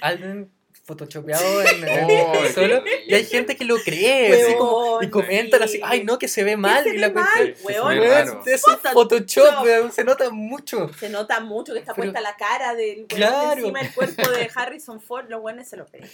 [0.00, 0.50] Alden
[0.84, 1.84] photoshopeado en,
[2.26, 2.82] Oh, Solo.
[3.06, 5.64] Y hay gente que lo cree así como- y comentan sí.
[5.64, 6.82] así, ay no, que se ve mal.
[6.82, 7.26] se y ve la mal?
[7.44, 8.42] ve Weón, raro.
[8.44, 8.92] eso es Photoshop.
[8.92, 10.90] Photoshop, weón, se nota mucho.
[10.98, 13.52] Se nota mucho que está Pero- puesta la cara del weón Claro.
[13.60, 15.26] encima del cuerpo de Harrison Ford.
[15.28, 16.08] Los buenos se lo creen.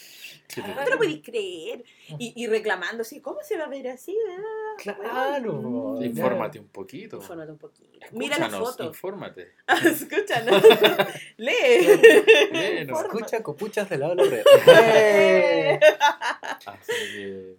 [0.56, 1.84] No te lo podéis creer.
[2.18, 4.16] Y, y reclamando así, ¿cómo se va a ver así?
[4.38, 5.58] Ah, Claro.
[5.60, 6.04] weón.
[6.04, 7.16] Infórmate un poquito.
[7.16, 8.06] Infórmate un poquito.
[8.12, 8.84] Mira la Escúchanos, foto.
[8.84, 9.52] Infórmate.
[9.84, 10.62] Escúchanos.
[11.36, 12.82] Lee.
[12.88, 14.44] Escucha copuchas del lado de la red.
[14.68, 15.80] Eh.
[16.66, 17.56] Así que,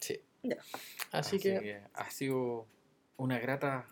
[0.00, 0.20] Sí.
[0.44, 0.56] Ya.
[1.10, 2.66] Así, así que, que ha sido
[3.16, 3.86] una grata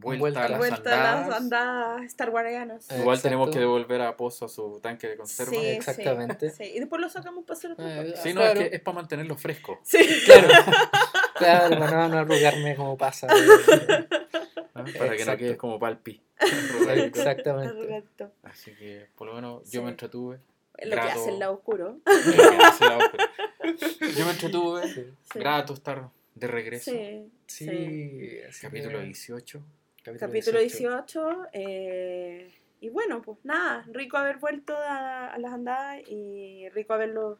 [0.00, 1.40] vuelta, Vuelta a las Vuelta a las andadas.
[1.40, 2.28] andadas Star.
[2.28, 3.50] Eh, Igual tenemos Exacto.
[3.52, 5.52] que devolver a Pozo su tanque de conserva.
[5.52, 6.50] Sí, Exactamente.
[6.50, 8.14] Sí, Y después lo sacamos para hacer otro Eh.
[8.22, 8.60] Sí, no, Claro.
[8.60, 9.80] es que es para mantenerlo fresco.
[9.82, 9.98] Sí.
[10.24, 10.48] Claro.
[11.38, 13.28] Claro, para no, no arrugarme como pasa.
[13.28, 13.34] ¿no?
[14.74, 15.38] Para que no Exacto.
[15.38, 16.20] quedes como palpi.
[16.40, 17.74] Exactamente.
[17.76, 18.32] Correcto.
[18.42, 19.84] Así que por lo menos yo Sí.
[19.84, 20.40] me entretuve.
[20.82, 21.98] Lo que hace el lado oscuro.
[22.04, 23.30] Lo que hace la ópera.
[24.16, 25.12] Yo me entretuve.
[25.34, 26.90] Grato estar de regreso.
[26.90, 27.30] Sí.
[27.46, 28.40] Sí.
[28.60, 29.60] Capítulo que- 18.
[30.04, 31.48] Capítulo 18.
[31.52, 37.38] eh, y bueno, pues nada, rico haber vuelto a, a las andadas y rico haberlo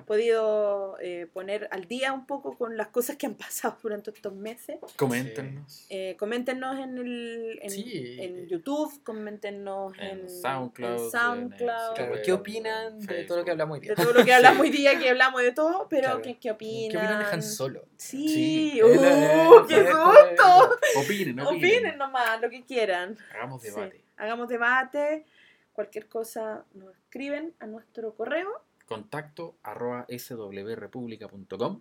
[0.00, 4.32] podido eh, poner al día un poco con las cosas que han pasado durante estos
[4.32, 4.78] meses.
[4.96, 5.86] Coméntenos.
[5.90, 8.16] Eh, coméntenos en, el, en, Sí.
[8.20, 13.26] en YouTube, coméntenos en, En SoundCloud, en en SoundCloud, Claro, ¿qué opinan de Facebook.
[13.28, 13.90] todo lo que hablamos hoy día?
[13.94, 16.22] de todo lo que hablamos hoy día, que hablamos de todo, pero Claro.
[16.22, 16.90] ¿qué, qué opinan?
[16.90, 17.84] ¿Qué opinan de Han Solo?
[17.96, 18.82] Sí, Sí.
[18.82, 20.78] ¡uh, qué gusto!
[20.98, 21.46] Opinen, opinen.
[21.46, 23.16] Opinen nomás, lo que quieran.
[23.34, 24.00] Hagamos Sí, debate.
[24.16, 25.24] Hagamos debate.
[25.72, 28.48] Cualquier cosa nos escriben a nuestro correo.
[28.86, 31.80] Contacto arroba swrepublica.com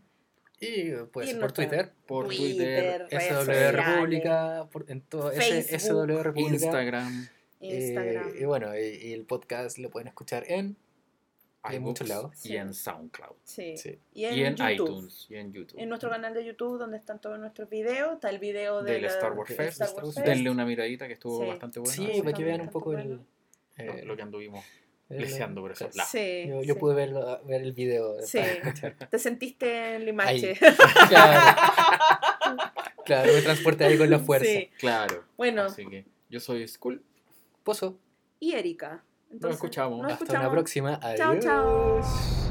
[0.60, 6.54] Y pues Y por Twitter, por Twitter, SW República, por, en todo ese SW República.
[6.54, 7.28] Instagram,
[7.60, 8.30] Instagram.
[8.30, 10.78] Eh, y bueno, y, y el podcast lo pueden escuchar en
[11.64, 12.46] Hay muchos lados.
[12.46, 13.36] y en SoundCloud.
[13.44, 13.76] sí.
[13.78, 14.72] sí, Y en, y en YouTube.
[14.88, 15.80] iTunes y en YouTube.
[15.80, 18.14] En nuestro canal de YouTube, donde están todos nuestros videos.
[18.14, 19.82] Está el video de Del la- Star Wars Fest.
[19.82, 20.28] Star Wars Fest.
[20.28, 21.48] Denle una miradita que estuvo Sí.
[21.48, 21.94] bastante bueno.
[21.94, 23.20] sí, para que vean un poco el,
[23.78, 24.64] eh, lo que anduvimos
[25.20, 26.10] leseando por lados.
[26.12, 26.80] Sí, Yo, yo sí.
[26.80, 28.16] pude verlo- ver el video.
[28.22, 28.40] Sí.
[29.10, 30.50] Te sentiste en Limache.
[30.52, 30.58] Ahí.
[31.10, 31.62] Claro,
[33.06, 34.46] claro, me transporté ahí con la fuerza.
[34.46, 34.70] Sí.
[34.80, 35.24] Claro.
[35.38, 37.04] Bueno, Así que yo soy Skull.
[37.64, 37.98] Pozo,
[38.40, 39.04] y Erika.
[39.32, 40.00] Entonces, escuchamos.
[40.02, 40.48] nos hasta escuchamos.
[40.48, 41.00] una próxima.
[41.16, 41.98] Chao, chao.
[42.00, 42.51] Adiós.